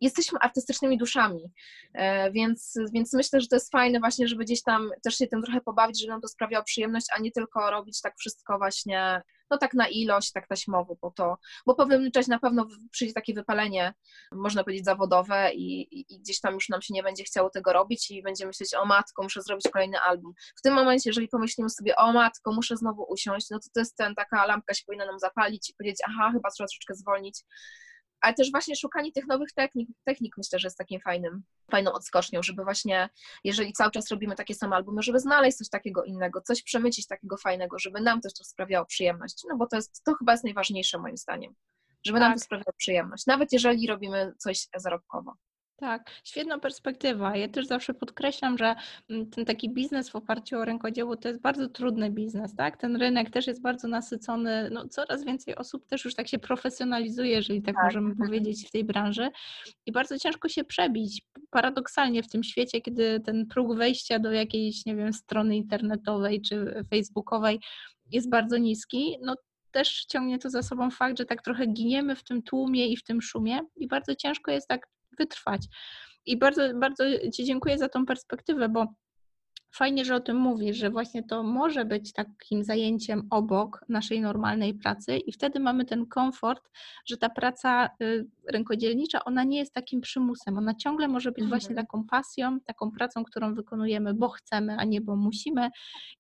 jesteśmy 0.04 0.38
artystycznymi 0.38 0.98
duszami, 0.98 1.52
e, 1.94 2.30
więc, 2.32 2.74
więc 2.92 3.12
myślę, 3.12 3.40
że 3.40 3.48
to 3.48 3.56
jest 3.56 3.72
fajne 3.72 4.00
właśnie, 4.00 4.28
żeby 4.28 4.44
gdzieś 4.44 4.62
tam 4.62 4.90
też 5.02 5.14
się 5.14 5.26
tym 5.26 5.42
trochę 5.42 5.60
pobawić, 5.60 6.00
żeby 6.00 6.10
nam 6.10 6.20
to 6.20 6.28
sprawiało 6.28 6.64
przyjemność, 6.64 7.06
a 7.16 7.20
nie 7.20 7.30
tylko 7.30 7.70
robić 7.70 8.00
tak 8.00 8.14
wszystko 8.18 8.58
właśnie, 8.58 9.22
no 9.50 9.58
tak 9.58 9.74
na 9.74 9.88
ilość, 9.88 10.32
tak 10.32 10.48
taśmowo, 10.48 10.96
bo 11.02 11.10
to, 11.10 11.36
bo 11.66 11.74
po 11.74 11.86
pewnym 11.86 12.10
czasie 12.10 12.30
na 12.30 12.38
pewno 12.38 12.66
przyjdzie 12.90 13.14
takie 13.14 13.34
wypalenie, 13.34 13.94
można 14.32 14.64
powiedzieć 14.64 14.84
zawodowe 14.84 15.54
i, 15.54 16.00
i, 16.00 16.18
gdzieś 16.20 16.40
tam 16.40 16.54
już 16.54 16.68
nam 16.68 16.82
się 16.82 16.94
nie 16.94 17.02
będzie 17.02 17.24
chciało 17.24 17.50
tego 17.50 17.72
robić 17.72 18.10
i 18.10 18.22
będziemy 18.22 18.48
myśleć, 18.48 18.74
o 18.74 18.84
matko, 18.84 19.22
muszę 19.22 19.42
zrobić 19.42 19.68
kolejny 19.72 20.00
album. 20.00 20.32
W 20.58 20.62
tym 20.62 20.74
momencie, 20.74 21.10
jeżeli 21.10 21.28
pomyślimy 21.28 21.70
sobie, 21.70 21.96
o 21.96 22.12
matko, 22.12 22.52
muszę 22.52 22.76
znowu 22.76 23.06
usiąść, 23.08 23.50
no 23.50 23.58
to 23.58 23.68
to 23.74 23.80
jest 23.80 23.96
ten, 23.96 24.14
taka 24.14 24.46
lampka 24.46 24.74
się 24.74 24.82
powinna 24.86 25.06
nam 25.06 25.18
zapalić 25.18 25.70
i 25.70 25.74
powiedzieć, 25.74 25.98
aha, 26.08 26.30
chyba 26.32 26.50
trzeba 26.50 26.66
troszeczkę 26.66 26.94
zwolnić, 26.94 27.44
ale 28.24 28.34
też 28.34 28.50
właśnie 28.50 28.76
szukanie 28.76 29.12
tych 29.12 29.26
nowych 29.26 29.52
technik, 29.52 29.88
technik 30.04 30.34
myślę, 30.36 30.58
że 30.58 30.66
jest 30.66 30.78
takim 30.78 31.00
fajnym, 31.00 31.42
fajną 31.70 31.92
odskocznią, 31.92 32.42
żeby 32.42 32.64
właśnie, 32.64 33.08
jeżeli 33.44 33.72
cały 33.72 33.90
czas 33.90 34.10
robimy 34.10 34.34
takie 34.34 34.54
same 34.54 34.76
albumy, 34.76 35.02
żeby 35.02 35.20
znaleźć 35.20 35.58
coś 35.58 35.68
takiego 35.68 36.04
innego, 36.04 36.40
coś 36.40 36.62
przemycić 36.62 37.06
takiego 37.06 37.36
fajnego, 37.36 37.78
żeby 37.78 38.00
nam 38.00 38.20
też 38.20 38.34
to 38.34 38.44
sprawiało 38.44 38.86
przyjemność, 38.86 39.44
no 39.48 39.56
bo 39.56 39.66
to 39.66 39.76
jest, 39.76 40.02
to 40.04 40.14
chyba 40.14 40.32
jest 40.32 40.44
najważniejsze 40.44 40.98
moim 40.98 41.16
zdaniem, 41.16 41.54
żeby 42.06 42.20
nam 42.20 42.32
Tak. 42.32 42.38
to 42.38 42.44
sprawiało 42.44 42.72
przyjemność, 42.76 43.26
nawet 43.26 43.52
jeżeli 43.52 43.86
robimy 43.86 44.32
coś 44.38 44.66
zarobkowo. 44.76 45.34
Tak, 45.76 46.10
świetna 46.24 46.58
perspektywa. 46.58 47.36
Ja 47.36 47.48
też 47.48 47.66
zawsze 47.66 47.94
podkreślam, 47.94 48.58
że 48.58 48.74
mm, 49.10 49.30
ten 49.30 49.44
taki 49.44 49.70
biznes 49.70 50.10
w 50.10 50.16
oparciu 50.16 50.58
o 50.58 50.64
rękodzieło 50.64 51.16
to 51.16 51.28
jest 51.28 51.40
bardzo 51.40 51.68
trudny 51.68 52.10
biznes, 52.10 52.54
tak? 52.56 52.76
Ten 52.76 52.96
rynek 52.96 53.30
też 53.30 53.46
jest 53.46 53.62
bardzo 53.62 53.88
nasycony, 53.88 54.70
no 54.72 54.88
coraz 54.88 55.24
więcej 55.24 55.56
osób 55.56 55.86
też 55.86 56.04
już 56.04 56.14
tak 56.14 56.28
się 56.28 56.38
profesjonalizuje, 56.38 57.30
jeżeli 57.30 57.62
tak, 57.62 57.74
Tak. 57.74 57.84
możemy 57.84 58.16
powiedzieć 58.16 58.68
w 58.68 58.70
tej 58.70 58.84
branży 58.84 59.30
i 59.86 59.92
bardzo 59.92 60.18
ciężko 60.18 60.48
się 60.48 60.64
przebić. 60.64 61.22
Paradoksalnie 61.50 62.22
w 62.22 62.28
tym 62.28 62.44
świecie, 62.44 62.80
kiedy 62.80 63.20
ten 63.20 63.46
próg 63.46 63.76
wejścia 63.76 64.18
do 64.18 64.32
jakiejś, 64.32 64.86
nie 64.86 64.96
wiem, 64.96 65.12
strony 65.12 65.56
internetowej 65.56 66.40
czy 66.40 66.84
facebookowej 66.90 67.60
jest 68.10 68.30
bardzo 68.30 68.58
niski, 68.58 69.18
no 69.22 69.34
też 69.70 70.04
ciągnie 70.04 70.38
to 70.38 70.50
za 70.50 70.62
sobą 70.62 70.90
fakt, 70.90 71.18
że 71.18 71.24
tak 71.24 71.42
trochę 71.42 71.66
giniemy 71.66 72.16
w 72.16 72.24
tym 72.24 72.42
tłumie 72.42 72.88
i 72.88 72.96
w 72.96 73.02
tym 73.04 73.22
szumie 73.22 73.60
i 73.76 73.88
bardzo 73.88 74.14
ciężko 74.14 74.50
jest 74.50 74.68
tak 74.68 74.86
wytrwać. 75.18 75.62
I 76.26 76.36
bardzo, 76.36 76.62
bardzo 76.74 77.04
Ci 77.34 77.44
dziękuję 77.44 77.78
za 77.78 77.88
tą 77.88 78.06
perspektywę, 78.06 78.68
bo 78.68 78.86
Fajnie, 79.76 80.04
że 80.04 80.14
o 80.14 80.20
tym 80.20 80.36
mówisz, 80.36 80.76
że 80.76 80.90
właśnie 80.90 81.22
to 81.22 81.42
może 81.42 81.84
być 81.84 82.12
takim 82.12 82.64
zajęciem 82.64 83.26
obok 83.30 83.84
naszej 83.88 84.20
normalnej 84.20 84.74
pracy 84.74 85.16
i 85.16 85.32
wtedy 85.32 85.60
mamy 85.60 85.84
ten 85.84 86.06
komfort, 86.06 86.70
że 87.06 87.16
ta 87.16 87.28
praca 87.28 87.90
y, 88.02 88.26
rękodzielnicza, 88.48 89.24
ona 89.24 89.44
nie 89.44 89.58
jest 89.58 89.74
takim 89.74 90.00
przymusem, 90.00 90.58
ona 90.58 90.74
ciągle 90.74 91.08
może 91.08 91.32
być 91.32 91.44
właśnie 91.44 91.70
Mhm. 91.70 91.86
taką 91.86 92.04
pasją, 92.04 92.60
taką 92.60 92.90
pracą, 92.90 93.24
którą 93.24 93.54
wykonujemy, 93.54 94.14
bo 94.14 94.28
chcemy, 94.28 94.76
a 94.76 94.84
nie 94.84 95.00
bo 95.00 95.16
musimy 95.16 95.68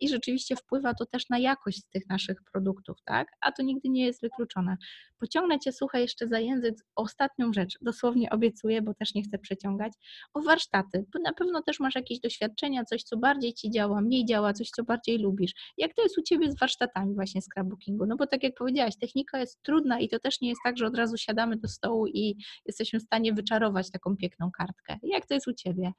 i 0.00 0.08
rzeczywiście 0.08 0.56
wpływa 0.56 0.94
to 0.94 1.06
też 1.06 1.28
na 1.28 1.38
jakość 1.38 1.82
tych 1.90 2.08
naszych 2.08 2.36
produktów, 2.52 3.02
tak? 3.04 3.28
A 3.40 3.52
to 3.52 3.62
nigdy 3.62 3.88
nie 3.88 4.06
jest 4.06 4.20
wykluczone. 4.22 4.76
Pociągnę 5.18 5.58
Cię, 5.58 5.72
słuchaj, 5.72 6.02
jeszcze 6.02 6.28
za 6.28 6.38
język 6.38 6.74
ostatnią 6.96 7.52
rzecz, 7.52 7.78
dosłownie 7.80 8.30
obiecuję, 8.30 8.82
bo 8.82 8.94
też 8.94 9.14
nie 9.14 9.22
chcę 9.22 9.38
przeciągać, 9.38 9.92
o 10.34 10.42
warsztaty, 10.42 11.04
bo 11.12 11.18
na 11.24 11.32
pewno 11.32 11.62
też 11.62 11.80
masz 11.80 11.94
jakieś 11.94 12.20
doświadczenia, 12.20 12.84
coś, 12.84 13.02
co 13.02 13.16
bardziej 13.16 13.43
Ci 13.52 13.70
działa, 13.70 14.00
mniej 14.00 14.24
działa, 14.24 14.52
coś, 14.52 14.70
co 14.70 14.84
bardziej 14.84 15.18
lubisz. 15.18 15.52
Jak 15.78 15.94
to 15.94 16.02
jest 16.02 16.18
u 16.18 16.22
Ciebie 16.22 16.52
z 16.52 16.58
warsztatami 16.58 17.14
właśnie 17.14 17.42
scrapbookingu? 17.42 18.06
No 18.06 18.16
bo 18.16 18.26
tak 18.26 18.42
jak 18.42 18.54
powiedziałaś, 18.54 18.96
technika 19.00 19.38
jest 19.38 19.62
trudna 19.62 20.00
i 20.00 20.08
to 20.08 20.18
też 20.18 20.40
nie 20.40 20.48
jest 20.48 20.60
tak, 20.64 20.78
że 20.78 20.86
od 20.86 20.96
razu 20.96 21.16
siadamy 21.16 21.56
do 21.56 21.68
stołu 21.68 22.06
i 22.06 22.36
jesteśmy 22.66 23.00
w 23.00 23.02
stanie 23.02 23.32
wyczarować 23.32 23.90
taką 23.90 24.16
piękną 24.16 24.50
kartkę. 24.50 24.98
Jak 25.02 25.26
to 25.26 25.34
jest 25.34 25.48
u 25.48 25.52
Ciebie? 25.52 25.92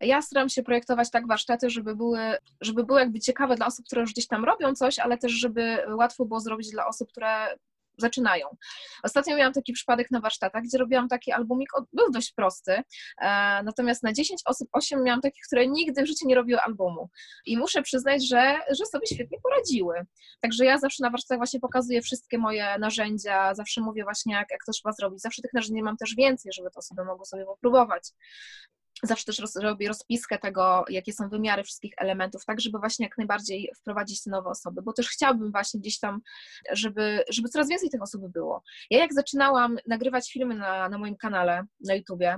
Ja 0.00 0.22
staram 0.22 0.48
się 0.48 0.62
projektować 0.62 1.10
tak 1.10 1.26
warsztaty, 1.26 1.70
żeby 1.70 1.96
były, 1.96 2.18
żeby 2.60 2.84
były 2.84 3.00
jakby 3.00 3.20
ciekawe 3.20 3.54
dla 3.56 3.66
osób, 3.66 3.86
które 3.86 4.00
już 4.00 4.12
gdzieś 4.12 4.26
tam 4.26 4.44
robią 4.44 4.74
coś, 4.74 4.98
ale 4.98 5.18
też 5.18 5.32
żeby 5.32 5.78
łatwo 5.98 6.24
było 6.24 6.40
zrobić 6.40 6.70
dla 6.70 6.86
osób, 6.86 7.08
które 7.08 7.46
zaczynają. 7.98 8.46
Ostatnio 9.02 9.36
miałam 9.36 9.52
taki 9.52 9.72
przypadek 9.72 10.10
na 10.10 10.20
warsztatach, 10.20 10.62
gdzie 10.62 10.78
robiłam 10.78 11.08
taki 11.08 11.32
albumik, 11.32 11.70
był 11.92 12.10
dość 12.10 12.32
prosty, 12.32 12.72
e, 12.72 12.82
natomiast 13.62 14.02
na 14.02 14.12
10 14.12 14.42
osób 14.44 14.68
8 14.72 15.02
miałam 15.02 15.20
takich, 15.20 15.44
które 15.46 15.66
nigdy 15.66 16.02
w 16.02 16.06
życiu 16.06 16.28
nie 16.28 16.34
robiły 16.34 16.60
albumu. 16.60 17.08
I 17.46 17.56
muszę 17.58 17.82
przyznać, 17.82 18.28
że, 18.28 18.58
że 18.78 18.86
sobie 18.86 19.06
świetnie 19.06 19.38
poradziły. 19.42 20.06
Także 20.40 20.64
ja 20.64 20.78
zawsze 20.78 21.02
na 21.02 21.10
warsztatach 21.10 21.38
właśnie 21.38 21.60
pokazuję 21.60 22.02
wszystkie 22.02 22.38
moje 22.38 22.78
narzędzia, 22.78 23.54
zawsze 23.54 23.80
mówię 23.80 24.04
właśnie, 24.04 24.34
jak, 24.34 24.50
jak 24.50 24.64
to 24.66 24.72
trzeba 24.72 24.92
zrobić. 24.92 25.20
Zawsze 25.20 25.42
tych 25.42 25.52
narzędzi 25.52 25.82
mam 25.82 25.96
też 25.96 26.14
więcej, 26.14 26.52
żeby 26.52 26.70
to 26.70 26.78
osoby 26.78 27.04
mogły 27.04 27.26
sobie 27.26 27.44
popróbować 27.44 28.12
zawsze 29.02 29.24
też 29.24 29.38
roz, 29.38 29.56
robię 29.56 29.88
rozpiskę 29.88 30.38
tego, 30.38 30.84
jakie 30.88 31.12
są 31.12 31.28
wymiary 31.28 31.64
wszystkich 31.64 31.92
elementów, 31.96 32.44
tak 32.44 32.60
żeby 32.60 32.78
właśnie 32.78 33.06
jak 33.06 33.18
najbardziej 33.18 33.70
wprowadzić 33.80 34.22
te 34.22 34.30
nowe 34.30 34.50
osoby, 34.50 34.82
bo 34.82 34.92
też 34.92 35.08
chciałabym 35.08 35.52
właśnie 35.52 35.80
gdzieś 35.80 35.98
tam, 35.98 36.20
żeby, 36.72 37.24
żeby 37.28 37.48
coraz 37.48 37.68
więcej 37.68 37.90
tych 37.90 38.02
osób 38.02 38.32
było. 38.32 38.62
Ja 38.90 38.98
jak 38.98 39.14
zaczynałam 39.14 39.76
nagrywać 39.86 40.32
filmy 40.32 40.54
na, 40.54 40.88
na 40.88 40.98
moim 40.98 41.16
kanale 41.16 41.64
na 41.84 41.94
YouTubie, 41.94 42.36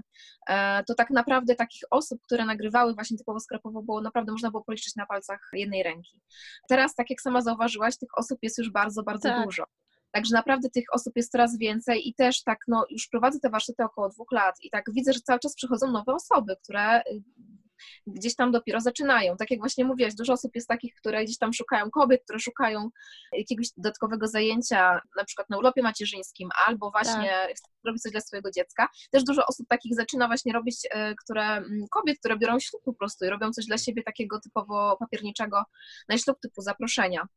e, 0.48 0.84
to 0.84 0.94
tak 0.94 1.10
naprawdę 1.10 1.54
takich 1.54 1.82
osób, 1.90 2.22
które 2.22 2.44
nagrywały 2.44 2.94
właśnie 2.94 3.18
typowo 3.18 3.40
sklepowo, 3.40 3.82
było 3.82 4.00
naprawdę 4.00 4.32
można 4.32 4.50
było 4.50 4.64
policzyć 4.64 4.96
na 4.96 5.06
palcach 5.06 5.40
jednej 5.52 5.82
ręki. 5.82 6.20
Teraz, 6.68 6.94
tak 6.94 7.10
jak 7.10 7.20
sama 7.20 7.40
zauważyłaś, 7.40 7.98
tych 7.98 8.18
osób 8.18 8.38
jest 8.42 8.58
już 8.58 8.70
bardzo, 8.70 9.02
bardzo 9.02 9.28
Tak. 9.28 9.44
dużo. 9.44 9.64
Także 10.12 10.34
naprawdę 10.34 10.70
tych 10.70 10.84
osób 10.92 11.12
jest 11.16 11.32
coraz 11.32 11.58
więcej 11.58 12.08
i 12.08 12.14
też 12.14 12.42
tak, 12.42 12.58
no 12.68 12.86
już 12.90 13.08
prowadzę 13.08 13.40
te 13.40 13.50
warsztaty 13.50 13.84
około 13.84 14.08
dwóch 14.08 14.32
lat 14.32 14.54
i 14.62 14.70
tak 14.70 14.84
widzę, 14.92 15.12
że 15.12 15.20
cały 15.20 15.38
czas 15.38 15.54
przychodzą 15.54 15.90
nowe 15.90 16.14
osoby, 16.14 16.56
które 16.62 17.00
y, 17.00 17.22
gdzieś 18.06 18.36
tam 18.36 18.52
dopiero 18.52 18.80
zaczynają. 18.80 19.36
Tak 19.36 19.50
jak 19.50 19.60
właśnie 19.60 19.84
mówiłaś, 19.84 20.14
dużo 20.14 20.32
osób 20.32 20.50
jest 20.54 20.68
takich, 20.68 20.94
które 20.94 21.24
gdzieś 21.24 21.38
tam 21.38 21.52
szukają 21.52 21.90
kobiet, 21.90 22.24
które 22.24 22.38
szukają 22.38 22.90
jakiegoś 23.32 23.66
dodatkowego 23.76 24.26
zajęcia, 24.26 25.00
na 25.16 25.24
przykład 25.24 25.50
na 25.50 25.58
urlopie 25.58 25.82
macierzyńskim, 25.82 26.48
albo 26.66 26.90
właśnie 26.90 27.30
chcą 27.56 27.70
robić 27.86 28.02
coś 28.02 28.12
dla 28.12 28.20
swojego 28.20 28.50
dziecka. 28.50 28.88
Też 29.10 29.24
dużo 29.24 29.46
osób 29.46 29.68
takich 29.68 29.94
zaczyna 29.94 30.26
właśnie 30.26 30.52
robić, 30.52 30.84
y, 30.84 31.14
które, 31.24 31.44
mm, 31.44 31.84
kobiet, 31.90 32.18
które 32.18 32.36
biorą 32.36 32.60
ślub 32.60 32.82
po 32.84 32.92
prostu 32.92 33.24
i 33.24 33.28
robią 33.28 33.52
coś 33.52 33.66
dla 33.66 33.78
siebie 33.78 34.02
takiego 34.02 34.40
typowo 34.40 34.96
papierniczego 34.96 35.62
na 36.08 36.18
ślub 36.18 36.40
typu 36.40 36.62
zaproszenia. 36.62 37.28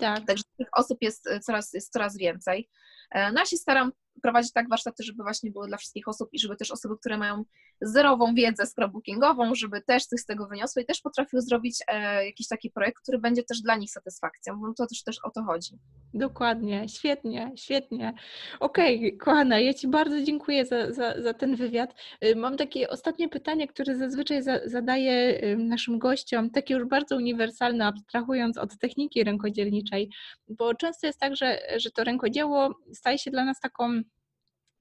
Tak. 0.00 0.26
Także 0.26 0.44
tych 0.58 0.68
osób 0.72 0.98
jest 1.00 1.26
e, 1.26 1.40
coraz, 1.40 1.72
jest 1.72 1.92
coraz 1.92 2.16
więcej. 2.16 2.68
E, 3.10 3.32
No 3.32 3.40
ja 3.40 3.46
się 3.46 3.56
staram 3.56 3.92
prowadzić 4.20 4.52
tak 4.52 4.68
warsztaty, 4.68 5.02
żeby 5.02 5.22
właśnie 5.22 5.50
były 5.50 5.68
dla 5.68 5.76
wszystkich 5.76 6.08
osób 6.08 6.28
i 6.32 6.38
żeby 6.38 6.56
też 6.56 6.70
osoby, 6.70 6.94
które 7.00 7.18
mają 7.18 7.44
zerową 7.80 8.34
wiedzę 8.34 8.66
scrapbookingową, 8.66 9.54
żeby 9.54 9.82
też 9.82 10.06
coś 10.06 10.20
z 10.20 10.26
tego 10.26 10.46
wyniosły 10.46 10.82
i 10.82 10.86
też 10.86 11.00
potrafiły 11.00 11.42
zrobić 11.42 11.78
e, 11.88 12.26
jakiś 12.26 12.48
taki 12.48 12.70
projekt, 12.70 13.02
który 13.02 13.18
będzie 13.18 13.42
też 13.42 13.60
dla 13.60 13.76
nich 13.76 13.90
satysfakcją, 13.90 14.60
bo 14.60 14.74
to 14.74 14.86
też, 14.86 15.02
też 15.02 15.16
o 15.24 15.30
to 15.30 15.42
chodzi. 15.44 15.78
Dokładnie, 16.14 16.88
świetnie, 16.88 17.52
świetnie. 17.56 18.14
Okej, 18.60 19.16
kochana, 19.16 19.58
ja 19.58 19.74
Ci 19.74 19.88
bardzo 19.88 20.22
dziękuję 20.22 20.66
za, 20.66 20.92
za, 20.92 21.22
za 21.22 21.34
ten 21.34 21.56
wywiad. 21.56 21.94
Y, 22.24 22.36
Mam 22.36 22.56
takie 22.56 22.90
ostatnie 22.90 23.28
pytanie, 23.28 23.68
które 23.68 23.96
zazwyczaj 23.96 24.42
za, 24.42 24.60
zadaję 24.64 25.40
naszym 25.58 25.98
gościom, 25.98 26.50
takie 26.50 26.74
już 26.74 26.84
bardzo 26.84 27.16
uniwersalne, 27.16 27.86
abstrahując 27.86 28.58
od 28.58 28.78
techniki 28.78 29.24
rękodzielniczej, 29.24 30.10
bo 30.48 30.74
często 30.74 31.06
jest 31.06 31.20
tak, 31.20 31.36
że, 31.36 31.58
że 31.76 31.90
to 31.90 32.04
rękodzieło 32.04 32.74
staje 32.94 33.18
się 33.18 33.30
dla 33.30 33.44
nas 33.44 33.60
taką 33.60 34.02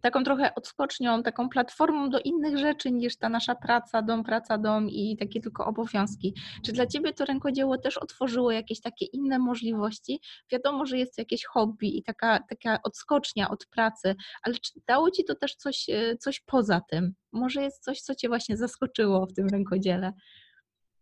taką 0.01 0.23
trochę 0.23 0.55
odskocznią, 0.55 1.23
taką 1.23 1.49
platformą 1.49 2.09
do 2.09 2.19
innych 2.19 2.57
rzeczy 2.57 2.91
niż 2.91 3.17
ta 3.17 3.29
nasza 3.29 3.55
praca, 3.55 4.01
dom, 4.01 4.23
praca, 4.23 4.57
dom 4.57 4.89
i 4.89 5.17
takie 5.17 5.41
tylko 5.41 5.65
obowiązki. 5.65 6.33
Czy 6.65 6.71
dla 6.71 6.87
Ciebie 6.87 7.13
to 7.13 7.25
rękodzieło 7.25 7.77
też 7.77 7.97
otworzyło 7.97 8.51
jakieś 8.51 8.81
takie 8.81 9.05
inne 9.05 9.39
możliwości? 9.39 10.21
Wiadomo, 10.51 10.85
że 10.85 10.97
jest 10.97 11.15
to 11.15 11.21
jakieś 11.21 11.45
hobby 11.45 11.97
i 11.97 12.03
taka, 12.03 12.39
taka 12.49 12.79
odskocznia 12.83 13.49
od 13.49 13.65
pracy, 13.65 14.15
ale 14.43 14.55
czy 14.55 14.71
dało 14.87 15.11
Ci 15.11 15.23
to 15.23 15.35
też 15.35 15.55
coś, 15.55 15.89
e, 15.89 16.17
coś 16.17 16.39
poza 16.39 16.81
tym? 16.89 17.13
Może 17.31 17.61
jest 17.61 17.83
coś, 17.83 18.01
co 18.01 18.15
Cię 18.15 18.27
właśnie 18.27 18.57
zaskoczyło 18.57 19.25
w 19.25 19.33
tym 19.33 19.47
rękodziele? 19.47 20.13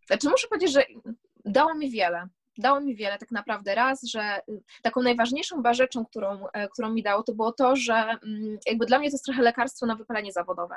Znaczy 0.07 0.29
muszę 0.29 0.47
powiedzieć, 0.47 0.71
że 0.71 0.83
dało 1.45 1.75
mi 1.75 1.91
wiele. 1.91 2.27
Dało 2.57 2.81
mi 2.81 2.95
wiele 2.95 3.17
tak 3.17 3.31
naprawdę. 3.31 3.75
Raz, 3.75 4.03
że 4.03 4.39
y, 4.49 4.61
taką 4.81 5.01
najważniejszą 5.01 5.55
chyba 5.55 5.73
rzeczą, 5.73 6.05
którą, 6.05 6.47
e, 6.53 6.67
którą 6.69 6.89
mi 6.89 7.03
dało, 7.03 7.23
to 7.23 7.33
było 7.33 7.51
to, 7.51 7.75
że 7.75 7.93
mm, 7.93 8.57
jakby 8.65 8.85
dla 8.85 8.99
mnie 8.99 9.09
to 9.09 9.15
jest 9.15 9.25
trochę 9.25 9.41
lekarstwo 9.41 9.85
na 9.85 9.95
wypalenie 9.95 10.31
zawodowe. 10.31 10.75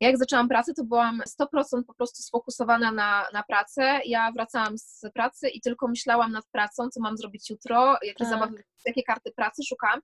Ja 0.00 0.08
jak 0.08 0.18
zaczęłam 0.18 0.48
pracę, 0.48 0.74
to 0.74 0.84
byłam 0.84 1.22
100% 1.26 1.84
po 1.86 1.94
prostu 1.94 2.22
sfokusowana 2.22 2.92
na, 2.92 3.26
na 3.32 3.42
pracę. 3.42 4.00
Ja 4.04 4.32
wracałam 4.32 4.78
z 4.78 5.04
pracy 5.14 5.48
i 5.48 5.60
tylko 5.60 5.88
myślałam 5.88 6.32
nad 6.32 6.46
pracą, 6.46 6.88
co 6.88 7.00
mam 7.00 7.16
zrobić 7.16 7.50
jutro, 7.50 7.96
jakie 8.02 8.24
Tak. 8.24 8.28
zabawy, 8.28 8.64
jakie 8.86 9.02
karty 9.02 9.32
pracy 9.36 9.62
szukałam. 9.68 10.00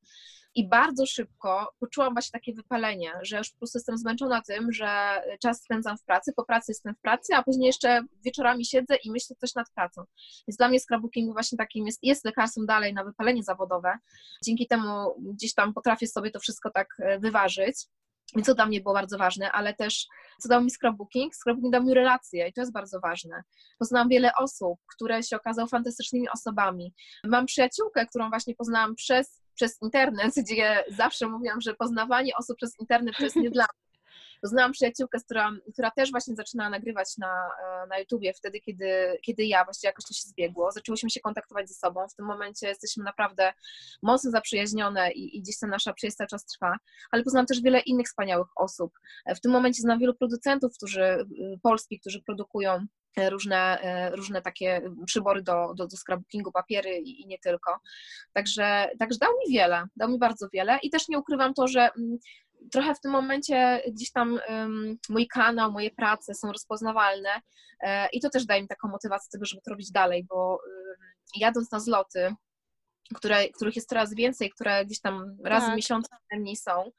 I 0.59 0.69
bardzo 0.69 1.07
szybko 1.07 1.73
poczułam 1.81 2.13
właśnie 2.13 2.33
takie 2.33 2.55
wypalenie, 2.55 3.13
że 3.23 3.39
już 3.39 3.51
po 3.51 3.59
prostu 3.59 3.79
jestem 3.79 3.99
zmęczona 3.99 4.43
tym, 4.43 4.73
że 4.73 5.23
czas 5.43 5.63
spędzam 5.63 5.99
w 5.99 6.05
pracy, 6.05 6.33
po 6.37 6.45
pracy 6.45 6.65
jestem 6.69 6.95
w 6.95 7.01
pracy, 7.01 7.35
a 7.35 7.43
później 7.43 7.67
jeszcze 7.67 8.03
wieczorami 8.25 8.65
siedzę 8.65 8.97
i 8.97 9.11
myślę 9.11 9.37
coś 9.37 9.55
nad 9.55 9.71
pracą. 9.71 10.03
Więc 10.49 10.57
dla 10.57 10.69
mnie 10.69 10.81
scrapbooking 10.81 11.33
właśnie 11.33 11.59
takim 11.59 11.87
jest, 11.87 11.99
jest 12.03 12.25
lekarstwem 12.25 12.67
dalej 12.67 12.95
na 12.95 13.05
wypalenie 13.05 13.43
zawodowe. 13.43 13.99
Dzięki 14.45 14.67
temu 14.67 15.15
gdzieś 15.19 15.55
tam 15.55 15.75
potrafię 15.75 16.07
sobie 16.07 16.31
to 16.31 16.41
wszystko 16.41 16.71
tak 16.71 16.89
e, 16.99 17.19
wyważyć. 17.19 17.87
Więc 18.37 18.47
to 18.47 18.55
dla 18.55 18.67
mnie 18.67 18.81
było 18.81 18.95
bardzo 18.95 19.19
ważne, 19.19 19.53
ale 19.53 19.75
też 19.75 20.07
co 20.41 20.49
dał 20.49 20.65
mi 20.65 20.71
scrapbooking? 20.71 21.35
Scrapbooking 21.35 21.73
dał 21.73 21.85
mi 21.85 21.95
relacje 21.95 22.49
i 22.49 22.53
to 22.53 22.61
jest 22.61 22.73
bardzo 22.73 23.01
ważne. 23.01 23.43
Poznałam 23.79 24.09
wiele 24.09 24.31
osób, 24.39 24.79
które 24.95 25.23
się 25.23 25.37
okazały 25.37 25.69
fantastycznymi 25.69 26.29
osobami. 26.29 26.95
Mam 27.25 27.47
przyjaciółkę, 27.47 28.07
którą 28.07 28.29
właśnie 28.29 28.55
poznałam 28.55 28.95
przez, 28.95 29.43
przez 29.59 29.83
internet, 29.83 30.33
gdzie 30.45 30.85
zawsze 30.89 31.29
mówiłam, 31.29 31.61
że 31.61 31.75
poznawanie 31.75 32.33
osób 32.39 32.57
przez 32.57 32.81
internet 32.81 33.17
to 33.17 33.25
jest 33.25 33.37
nie 33.37 33.51
dla 33.51 33.65
mnie. 33.65 33.89
Poznałam 34.43 34.73
przyjaciółkę, 34.73 35.19
która, 35.25 35.51
która 35.73 35.91
też 35.91 36.11
właśnie 36.11 36.35
zaczynała 36.35 36.71
nagrywać 36.71 37.09
na, 37.19 37.51
e, 37.65 37.87
na 37.87 37.99
YouTubie 37.99 38.33
wtedy, 38.35 38.61
kiedy, 38.61 39.19
kiedy 39.23 39.45
ja, 39.45 39.65
właściwie 39.65 39.89
jakoś 39.89 40.05
to 40.05 40.15
się 40.15 40.29
zbiegło. 40.29 40.73
Zaczęłyśmy 40.73 41.11
się 41.11 41.21
kontaktować 41.21 41.69
ze 41.69 41.75
sobą. 41.75 42.09
W 42.09 42.15
tym 42.15 42.27
momencie 42.27 42.69
jesteśmy 42.69 43.05
naprawdę 43.05 43.53
mocno 44.03 44.31
zaprzyjaźnione 44.31 45.13
i, 45.13 45.37
i 45.37 45.43
gdzieś 45.43 45.59
ta 45.59 45.67
nasza 45.67 45.93
przyjaźń 45.93 46.17
cały 46.17 46.29
czas 46.29 46.45
trwa. 46.45 46.77
Ale 47.11 47.23
poznałam 47.23 47.47
też 47.47 47.61
wiele 47.61 47.81
innych 47.81 48.07
wspaniałych 48.07 48.49
osób. 48.57 48.93
E, 49.27 49.35
W 49.35 49.41
tym 49.41 49.53
momencie 49.53 49.83
znam 49.83 49.99
wielu 49.99 50.15
producentów, 50.15 50.77
którzy, 50.77 51.03
y, 51.05 51.27
polskich, 51.63 52.01
którzy 52.01 52.23
produkują 52.23 52.87
różne, 53.17 53.81
e, 53.83 54.17
różne 54.17 54.43
takie 54.43 54.83
przybory 55.07 55.43
do, 55.43 55.75
do, 55.75 55.87
do 55.87 56.53
papiery 56.53 56.99
i, 56.99 57.23
i 57.23 57.27
nie 57.27 57.39
tylko. 57.39 57.79
Także, 58.33 58.91
także 58.99 59.19
dał 59.19 59.31
mi 59.31 59.55
wiele, 59.55 59.85
dał 59.97 60.09
mi 60.09 60.19
bardzo 60.19 60.49
wiele 60.53 60.79
i 60.83 60.91
też 60.91 61.09
nie 61.09 61.19
ukrywam 61.19 61.55
to, 61.55 61.69
że 61.69 61.81
mm, 61.81 62.19
trochę 62.73 62.95
w 62.95 63.01
tym 63.01 63.13
momencie 63.13 63.83
gdzieś 63.93 64.13
tam 64.13 64.41
ym, 64.51 64.99
mój 65.09 65.27
kanał, 65.27 65.73
moje 65.73 65.91
prace 65.91 66.35
są 66.35 66.53
rozpoznawalne 66.53 67.31
e, 67.81 68.09
i 68.09 68.21
to 68.21 68.31
też 68.31 68.47
daje 68.47 68.63
mi 68.63 68.69
taką 68.69 68.89
motywację 68.89 69.29
do 69.29 69.33
tego, 69.33 69.47
żeby 69.47 69.63
to 69.63 69.71
robić 69.71 69.91
dalej, 69.91 70.25
bo 70.25 70.59
ym, 70.67 71.07
jadąc 71.37 71.73
na 71.73 71.81
zloty, 71.81 72.35
które, 73.15 73.49
których 73.49 73.77
jest 73.77 73.89
coraz 73.89 74.15
więcej, 74.15 74.51
które 74.51 74.87
gdzieś 74.87 75.01
tam 75.01 75.37
raz 75.45 75.63
Tak. 75.63 75.73
w 75.73 75.77
miesiącu 75.77 76.11
najmniej 76.33 76.57
są. 76.57 76.91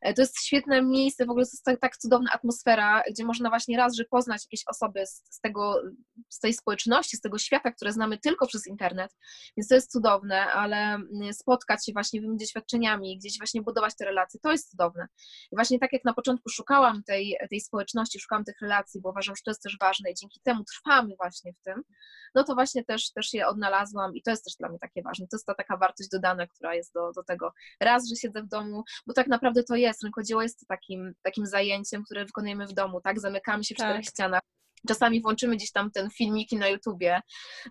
E, 0.00 0.14
To 0.14 0.22
jest 0.22 0.44
świetne 0.44 0.82
miejsce, 0.82 1.26
w 1.26 1.30
ogóle 1.30 1.42
jest 1.42 1.64
tak, 1.64 1.80
tak 1.80 1.96
cudowna 1.96 2.32
atmosfera, 2.32 3.02
gdzie 3.10 3.24
można 3.24 3.48
właśnie 3.48 3.76
raz, 3.76 3.96
że 3.96 4.04
poznać 4.04 4.44
jakieś 4.44 4.64
osoby 4.66 5.06
z, 5.06 5.22
z 5.30 5.40
tego, 5.40 5.82
z 6.28 6.38
tej 6.38 6.52
społeczności, 6.54 7.16
z 7.16 7.20
tego 7.20 7.38
świata, 7.38 7.72
które 7.72 7.92
znamy 7.92 8.18
tylko 8.18 8.46
przez 8.46 8.66
internet, 8.66 9.16
więc 9.56 9.68
to 9.68 9.74
jest 9.74 9.92
cudowne, 9.92 10.52
ale 10.52 10.76
mm, 10.76 11.32
spotkać 11.32 11.86
się 11.86 11.92
właśnie, 11.92 12.20
wymienić 12.20 12.40
doświadczeniami, 12.40 13.18
gdzieś 13.18 13.38
właśnie 13.38 13.62
budować 13.62 13.96
te 13.96 14.04
relacje, 14.04 14.40
to 14.40 14.52
jest 14.52 14.70
cudowne. 14.70 15.06
I 15.52 15.56
właśnie 15.56 15.78
tak 15.78 15.92
jak 15.92 16.04
na 16.04 16.14
początku 16.14 16.48
szukałam 16.48 17.02
tej, 17.04 17.36
tej 17.50 17.60
społeczności, 17.60 18.20
szukałam 18.20 18.44
tych 18.44 18.60
relacji, 18.62 19.00
bo 19.00 19.10
uważam, 19.10 19.36
że 19.36 19.42
to 19.44 19.50
jest 19.50 19.62
też 19.62 19.76
ważne 19.80 20.10
i 20.10 20.14
dzięki 20.14 20.40
temu 20.40 20.64
trwamy 20.64 21.14
właśnie 21.18 21.52
w 21.52 21.62
tym, 21.64 21.82
no 22.34 22.44
to 22.44 22.54
właśnie 22.54 22.84
też, 22.84 23.12
też 23.12 23.32
je 23.32 23.46
odnalazłam 23.46 24.14
i 24.14 24.22
to 24.22 24.30
jest 24.30 24.44
też 24.44 24.54
dla 24.56 24.68
mnie 24.68 24.78
takie 24.78 25.02
ważne. 25.02 25.26
To 25.26 25.36
jest 25.36 25.46
ta 25.54 25.62
taka 25.62 25.76
wartość 25.76 26.08
dodana, 26.08 26.46
która 26.46 26.74
jest 26.74 26.94
do, 26.94 27.12
do 27.12 27.22
tego. 27.22 27.52
Raz, 27.80 28.08
że 28.08 28.16
siedzę 28.16 28.42
w 28.42 28.48
domu, 28.48 28.84
bo 29.06 29.12
tak 29.12 29.26
naprawdę 29.26 29.62
to 29.62 29.76
jest, 29.76 30.02
rękodzieło 30.02 30.42
jest 30.42 30.66
takim, 30.68 31.14
takim 31.22 31.46
zajęciem, 31.46 32.04
które 32.04 32.24
wykonujemy 32.24 32.66
w 32.66 32.72
domu, 32.72 33.00
tak? 33.00 33.20
Zamykamy 33.20 33.64
się 33.64 33.74
w 33.74 33.78
Tak. 33.78 33.86
czterech 33.86 34.04
ścianach. 34.04 34.51
Czasami 34.88 35.22
włączymy 35.22 35.56
gdzieś 35.56 35.72
tam 35.72 35.90
ten 35.90 36.10
filmiki 36.10 36.56
na 36.56 36.68
YouTubie 36.68 37.20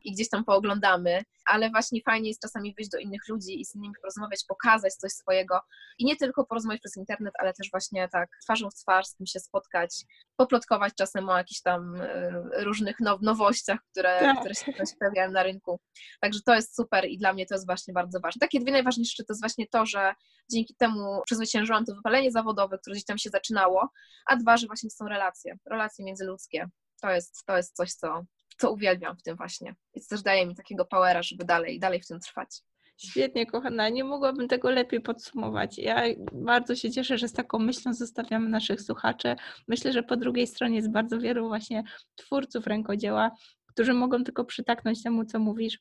i 0.03 0.11
gdzieś 0.11 0.29
tam 0.29 0.45
pooglądamy, 0.45 1.21
ale 1.45 1.69
właśnie 1.69 2.01
fajnie 2.05 2.27
jest 2.29 2.41
czasami 2.41 2.73
wyjść 2.77 2.91
do 2.91 2.97
innych 2.97 3.27
ludzi 3.27 3.61
i 3.61 3.65
z 3.65 3.75
nimi 3.75 3.93
porozmawiać, 4.01 4.39
pokazać 4.47 4.93
coś 4.93 5.11
swojego 5.11 5.59
i 5.97 6.05
nie 6.05 6.15
tylko 6.15 6.45
porozmawiać 6.45 6.81
przez 6.81 6.97
internet, 6.97 7.33
ale 7.39 7.53
też 7.53 7.71
właśnie 7.71 8.09
tak 8.09 8.29
twarzą 8.43 8.69
w 8.69 8.75
twarz 8.75 9.05
z 9.07 9.15
tym 9.15 9.27
się 9.27 9.39
spotkać, 9.39 10.05
poplotkować 10.35 10.93
czasem 10.97 11.29
o 11.29 11.37
jakichś 11.37 11.61
tam 11.61 11.95
y, 11.95 12.63
różnych 12.63 12.99
now- 12.99 13.21
nowościach, 13.21 13.79
które, 13.91 14.19
Tak. 14.19 14.39
które 14.39 14.55
się, 14.55 14.73
które 14.73 14.85
się 14.85 14.95
pojawiają 14.99 15.31
na 15.31 15.43
rynku. 15.43 15.79
Także 16.21 16.39
to 16.45 16.55
jest 16.55 16.75
super 16.75 17.05
i 17.05 17.17
dla 17.17 17.33
mnie 17.33 17.45
to 17.45 17.55
jest 17.55 17.65
właśnie 17.65 17.93
bardzo 17.93 18.19
ważne. 18.19 18.39
Takie 18.39 18.59
dwie 18.59 18.71
najważniejsze 18.71 19.09
rzeczy 19.11 19.25
to 19.25 19.33
jest 19.33 19.41
właśnie 19.41 19.67
to, 19.67 19.85
że 19.85 20.13
dzięki 20.51 20.75
temu 20.75 21.21
przezwyciężyłam 21.25 21.85
to 21.85 21.95
wypalenie 21.95 22.31
zawodowe, 22.31 22.77
które 22.77 22.93
gdzieś 22.93 23.05
tam 23.05 23.17
się 23.17 23.29
zaczynało, 23.29 23.89
a 24.25 24.35
dwa, 24.35 24.57
że 24.57 24.67
właśnie 24.67 24.89
to 24.89 24.95
są 24.95 25.07
relacje, 25.07 25.57
relacje 25.65 26.05
międzyludzkie. 26.05 26.69
To 27.01 27.09
jest, 27.09 27.45
to 27.45 27.57
jest 27.57 27.75
coś, 27.75 27.93
co, 27.93 28.25
co 28.57 28.71
uwielbiam 28.71 29.17
w 29.17 29.23
tym 29.23 29.35
właśnie. 29.35 29.75
To 29.93 29.99
też 30.09 30.21
daje 30.21 30.45
mi 30.45 30.55
takiego 30.55 30.85
powera, 30.85 31.23
żeby 31.23 31.45
dalej, 31.45 31.79
dalej 31.79 32.01
w 32.01 32.07
tym 32.07 32.19
trwać. 32.19 32.61
Świetnie, 32.97 33.45
kochana. 33.45 33.89
Nie 33.89 34.03
mogłabym 34.03 34.47
tego 34.47 34.71
lepiej 34.71 35.01
podsumować. 35.01 35.77
Ja 35.77 36.03
bardzo 36.33 36.75
się 36.75 36.91
cieszę, 36.91 37.17
że 37.17 37.27
z 37.27 37.33
taką 37.33 37.59
myślą 37.59 37.93
zostawiamy 37.93 38.49
naszych 38.49 38.81
słuchaczy. 38.81 39.35
Myślę, 39.67 39.93
że 39.93 40.03
po 40.03 40.17
drugiej 40.17 40.47
stronie 40.47 40.75
jest 40.75 40.91
bardzo 40.91 41.19
wielu 41.19 41.47
właśnie 41.47 41.83
twórców 42.15 42.67
rękodzieła, 42.67 43.31
którzy 43.65 43.93
mogą 43.93 44.23
tylko 44.23 44.45
przytaknąć 44.45 45.03
temu, 45.03 45.25
co 45.25 45.39
mówisz. 45.39 45.79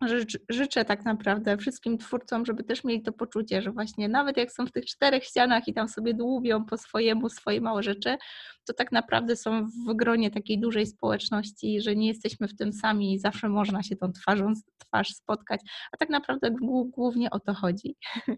Życz, 0.00 0.38
życzę 0.48 0.84
tak 0.84 1.04
naprawdę 1.04 1.56
wszystkim 1.56 1.98
twórcom, 1.98 2.46
żeby 2.46 2.64
też 2.64 2.84
mieli 2.84 3.02
to 3.02 3.12
poczucie, 3.12 3.62
że 3.62 3.72
właśnie 3.72 4.08
nawet 4.08 4.36
jak 4.36 4.52
są 4.52 4.66
w 4.66 4.72
tych 4.72 4.84
czterech 4.86 5.24
ścianach 5.24 5.68
i 5.68 5.74
tam 5.74 5.88
sobie 5.88 6.14
dłubią 6.14 6.64
po 6.64 6.78
swojemu 6.78 7.28
swoje 7.28 7.60
małe 7.60 7.82
rzeczy, 7.82 8.16
to 8.64 8.72
tak 8.72 8.92
naprawdę 8.92 9.36
są 9.36 9.66
w 9.66 9.94
gronie 9.94 10.30
takiej 10.30 10.60
dużej 10.60 10.86
społeczności, 10.86 11.80
że 11.80 11.96
nie 11.96 12.08
jesteśmy 12.08 12.48
w 12.48 12.56
tym 12.56 12.72
sami 12.72 13.14
i 13.14 13.18
zawsze 13.18 13.48
można 13.48 13.82
się 13.82 13.96
tą 13.96 14.12
twarzą 14.12 14.52
twarz 14.78 15.08
spotkać, 15.08 15.60
a 15.92 15.96
tak 15.96 16.08
naprawdę 16.08 16.50
głó- 16.50 16.90
głównie 16.90 17.30
o 17.30 17.40
to 17.40 17.54
chodzi. 17.54 17.96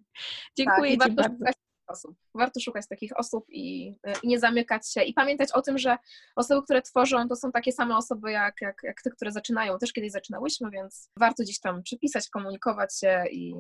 Dziękuję 0.59 0.97
tak, 0.97 1.09
Ci 1.09 1.15
bardzo. 1.15 1.45
Osób. 1.87 2.17
Warto 2.35 2.61
szukać 2.61 2.89
takich 2.89 3.19
osób 3.19 3.47
i, 3.49 3.95
i 4.23 4.29
nie 4.29 4.39
zamykać 4.39 4.93
się. 4.93 5.03
I 5.03 5.15
pamiętać 5.15 5.53
o 5.53 5.63
tym, 5.63 5.79
że 5.79 5.97
osoby, 6.37 6.63
które 6.65 6.83
tworzą, 6.83 7.29
to 7.29 7.37
są 7.37 7.53
takie 7.53 7.73
same 7.73 7.97
osoby 7.97 8.33
jak, 8.33 8.61
jak, 8.61 8.81
jak 8.83 9.03
te, 9.03 9.11
które 9.11 9.33
zaczynają. 9.33 9.79
Też 9.79 9.93
kiedyś 9.93 10.13
zaczynałyśmy, 10.13 10.71
więc 10.71 11.11
warto 11.19 11.43
gdzieś 11.43 11.61
tam 11.61 11.83
przypisać, 11.83 12.29
komunikować 12.29 12.99
się 13.01 13.25
i, 13.31 13.51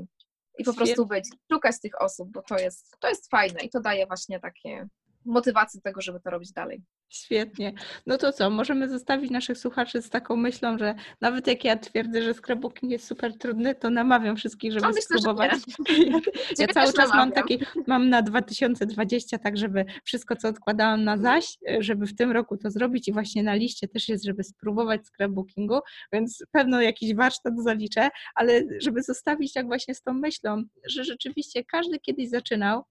i 0.58 0.64
po 0.64 0.72
Świetnie. 0.72 0.74
prostu 0.74 1.06
być. 1.06 1.28
Szukać 1.52 1.80
tych 1.80 2.02
osób, 2.02 2.32
bo 2.32 2.42
to 2.42 2.58
jest, 2.58 2.96
to 3.00 3.08
jest 3.08 3.30
fajne 3.30 3.60
i 3.60 3.70
to 3.70 3.80
daje 3.80 4.06
właśnie 4.06 4.40
takie 4.40 4.88
motywację 5.24 5.78
do 5.80 5.82
tego, 5.82 6.00
żeby 6.00 6.20
to 6.20 6.30
robić 6.30 6.52
dalej. 6.52 6.82
Świetnie. 7.08 7.72
No 8.06 8.18
to 8.18 8.32
co, 8.32 8.50
możemy 8.50 8.88
zostawić 8.88 9.30
naszych 9.30 9.58
słuchaczy 9.58 10.02
z 10.02 10.10
taką 10.10 10.36
myślą, 10.36 10.78
że 10.78 10.94
nawet 11.20 11.46
jak 11.46 11.64
ja 11.64 11.76
twierdzę, 11.76 12.22
że 12.22 12.34
scrapbooking 12.34 12.92
jest 12.92 13.06
super 13.06 13.38
trudny, 13.38 13.74
to 13.74 13.90
namawiam 13.90 14.36
wszystkich, 14.36 14.72
żeby 14.72 14.86
A 14.86 14.88
myślę, 14.88 15.02
że 15.12 15.18
spróbować. 15.18 15.52
nie. 15.52 16.10
Ja, 16.58 16.66
ja 16.66 16.66
cały 16.68 16.86
czas 16.92 17.08
mam 17.08 17.08
namawiam. 17.08 17.32
taki, 17.32 17.58
mam 17.86 18.08
na 18.08 18.22
2020, 18.22 19.38
tak 19.38 19.56
żeby 19.56 19.84
wszystko, 20.04 20.36
co 20.36 20.48
odkładałam 20.48 21.04
na 21.04 21.18
zaś, 21.18 21.58
żeby 21.78 22.06
w 22.06 22.16
tym 22.16 22.30
roku 22.30 22.56
to 22.56 22.70
zrobić 22.70 23.08
i 23.08 23.12
właśnie 23.12 23.42
na 23.42 23.54
liście 23.54 23.88
też 23.88 24.08
jest, 24.08 24.24
żeby 24.24 24.44
spróbować 24.44 25.00
scrapbookingu, 25.06 25.78
więc 26.12 26.44
pewno 26.52 26.80
jakiś 26.80 27.14
warsztat 27.14 27.54
zaliczę, 27.62 28.08
ale 28.34 28.62
żeby 28.80 29.02
zostawić 29.02 29.52
tak 29.52 29.66
właśnie 29.66 29.94
z 29.94 30.02
tą 30.02 30.12
myślą, 30.12 30.62
że 30.88 31.04
rzeczywiście 31.04 31.64
każdy 31.64 31.98
kiedyś 31.98 32.28
zaczynał, 32.28 32.84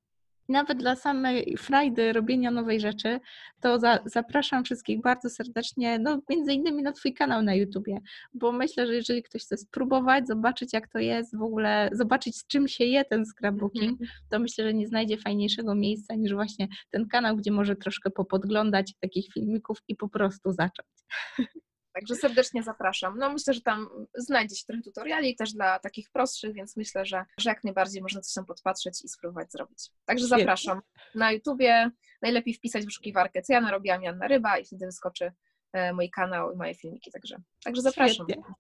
nawet 0.50 0.78
dla 0.78 0.96
samej 0.96 1.58
frajdy 1.58 2.14
robienia 2.14 2.52
nowej 2.52 2.80
rzeczy, 2.80 3.20
to 3.62 3.80
za, 3.80 4.00
zapraszam 4.06 4.64
wszystkich 4.64 5.02
bardzo 5.02 5.30
serdecznie, 5.30 6.00
no 6.00 6.22
między 6.30 6.54
innymi 6.54 6.84
na 6.84 6.92
Twój 6.92 7.14
kanał 7.14 7.42
na 7.42 7.56
YouTubie, 7.56 7.98
bo 8.34 8.52
myślę, 8.52 8.88
że 8.88 8.96
jeżeli 8.96 9.24
ktoś 9.24 9.42
chce 9.42 9.58
spróbować, 9.58 10.28
zobaczyć 10.28 10.74
jak 10.74 10.88
to 10.88 11.00
jest, 11.00 11.38
w 11.38 11.42
ogóle 11.42 11.90
zobaczyć 11.92 12.38
z 12.38 12.48
czym 12.48 12.68
się 12.68 12.86
je 12.86 13.06
ten 13.06 13.26
scrapbooking, 13.26 14.00
to 14.30 14.40
myślę, 14.40 14.66
że 14.66 14.74
nie 14.74 14.88
znajdzie 14.88 15.18
fajniejszego 15.18 15.76
miejsca 15.76 16.16
niż 16.16 16.34
właśnie 16.34 16.68
ten 16.90 17.08
kanał, 17.08 17.38
gdzie 17.38 17.52
może 17.52 17.76
troszkę 17.76 18.10
popodglądać 18.10 18.94
takich 19.02 19.34
filmików 19.34 19.78
i 19.88 19.96
po 19.96 20.10
prostu 20.10 20.52
zacząć. 20.52 20.88
Także 21.94 22.16
serdecznie 22.16 22.64
zapraszam. 22.64 23.18
No 23.18 23.34
myślę, 23.34 23.54
że 23.54 23.62
tam 23.62 23.90
znajdzie 24.16 24.56
się 24.56 24.66
trochę 24.68 24.82
tutoriali 24.82 25.36
też 25.36 25.54
dla 25.54 25.80
takich 25.80 26.12
prostszych, 26.12 26.54
więc 26.54 26.78
myślę, 26.78 27.06
że, 27.06 27.26
że 27.40 27.50
jak 27.50 27.64
najbardziej 27.64 28.02
można 28.02 28.22
coś 28.22 28.34
tam 28.34 28.46
podpatrzeć 28.46 29.06
i 29.06 29.10
spróbować 29.10 29.52
zrobić. 29.52 29.90
Także 30.06 30.26
Świetnie. 30.26 30.44
zapraszam. 30.44 30.82
Na 31.16 31.32
YouTubie 31.32 31.92
najlepiej 32.22 32.54
wpisać 32.54 32.84
w 32.84 32.86
wyszukiwarkę, 32.86 33.42
co 33.42 33.54
ja 33.54 33.62
narobiłam 33.62 34.04
Janna 34.04 34.28
Ryba 34.28 34.58
i 34.58 34.66
wtedy 34.66 34.86
wyskoczy 34.86 35.32
e, 35.74 35.94
mój 35.94 36.10
kanał 36.10 36.52
i 36.52 36.56
moje 36.56 36.76
filmiki. 36.76 37.12
Także, 37.12 37.36
także 37.64 37.82
zapraszam. 37.82 38.28
Świetnie. 38.30 38.54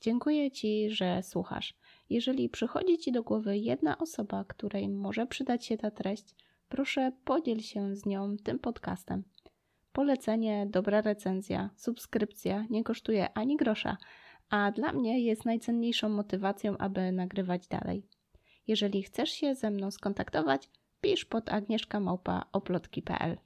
Dziękuję 0.00 0.50
Ci, 0.50 0.90
że 0.90 1.22
słuchasz. 1.22 1.74
Jeżeli 2.10 2.48
przychodzi 2.48 2.98
Ci 2.98 3.12
do 3.12 3.22
głowy 3.22 3.58
jedna 3.58 3.98
osoba, 3.98 4.44
której 4.44 4.88
może 4.88 5.26
przydać 5.26 5.66
się 5.66 5.78
ta 5.78 5.90
treść, 5.90 6.34
proszę 6.68 7.12
podziel 7.24 7.60
się 7.60 7.96
z 7.96 8.06
nią 8.06 8.36
tym 8.44 8.58
podcastem. 8.58 9.24
Polecenie, 9.92 10.66
dobra 10.66 11.00
recenzja, 11.00 11.70
subskrypcja 11.76 12.66
nie 12.70 12.84
kosztuje 12.84 13.32
ani 13.34 13.56
grosza, 13.56 13.96
a 14.50 14.70
dla 14.70 14.92
mnie 14.92 15.24
jest 15.24 15.44
najcenniejszą 15.44 16.08
motywacją, 16.08 16.78
aby 16.78 17.12
nagrywać 17.12 17.68
dalej. 17.68 18.06
Jeżeli 18.66 19.02
chcesz 19.02 19.30
się 19.30 19.54
ze 19.54 19.70
mną 19.70 19.90
skontaktować, 19.90 20.70
pisz 21.00 21.24
pod 21.24 21.52
agnieszkamałpa.oplotki.pl 21.52 23.36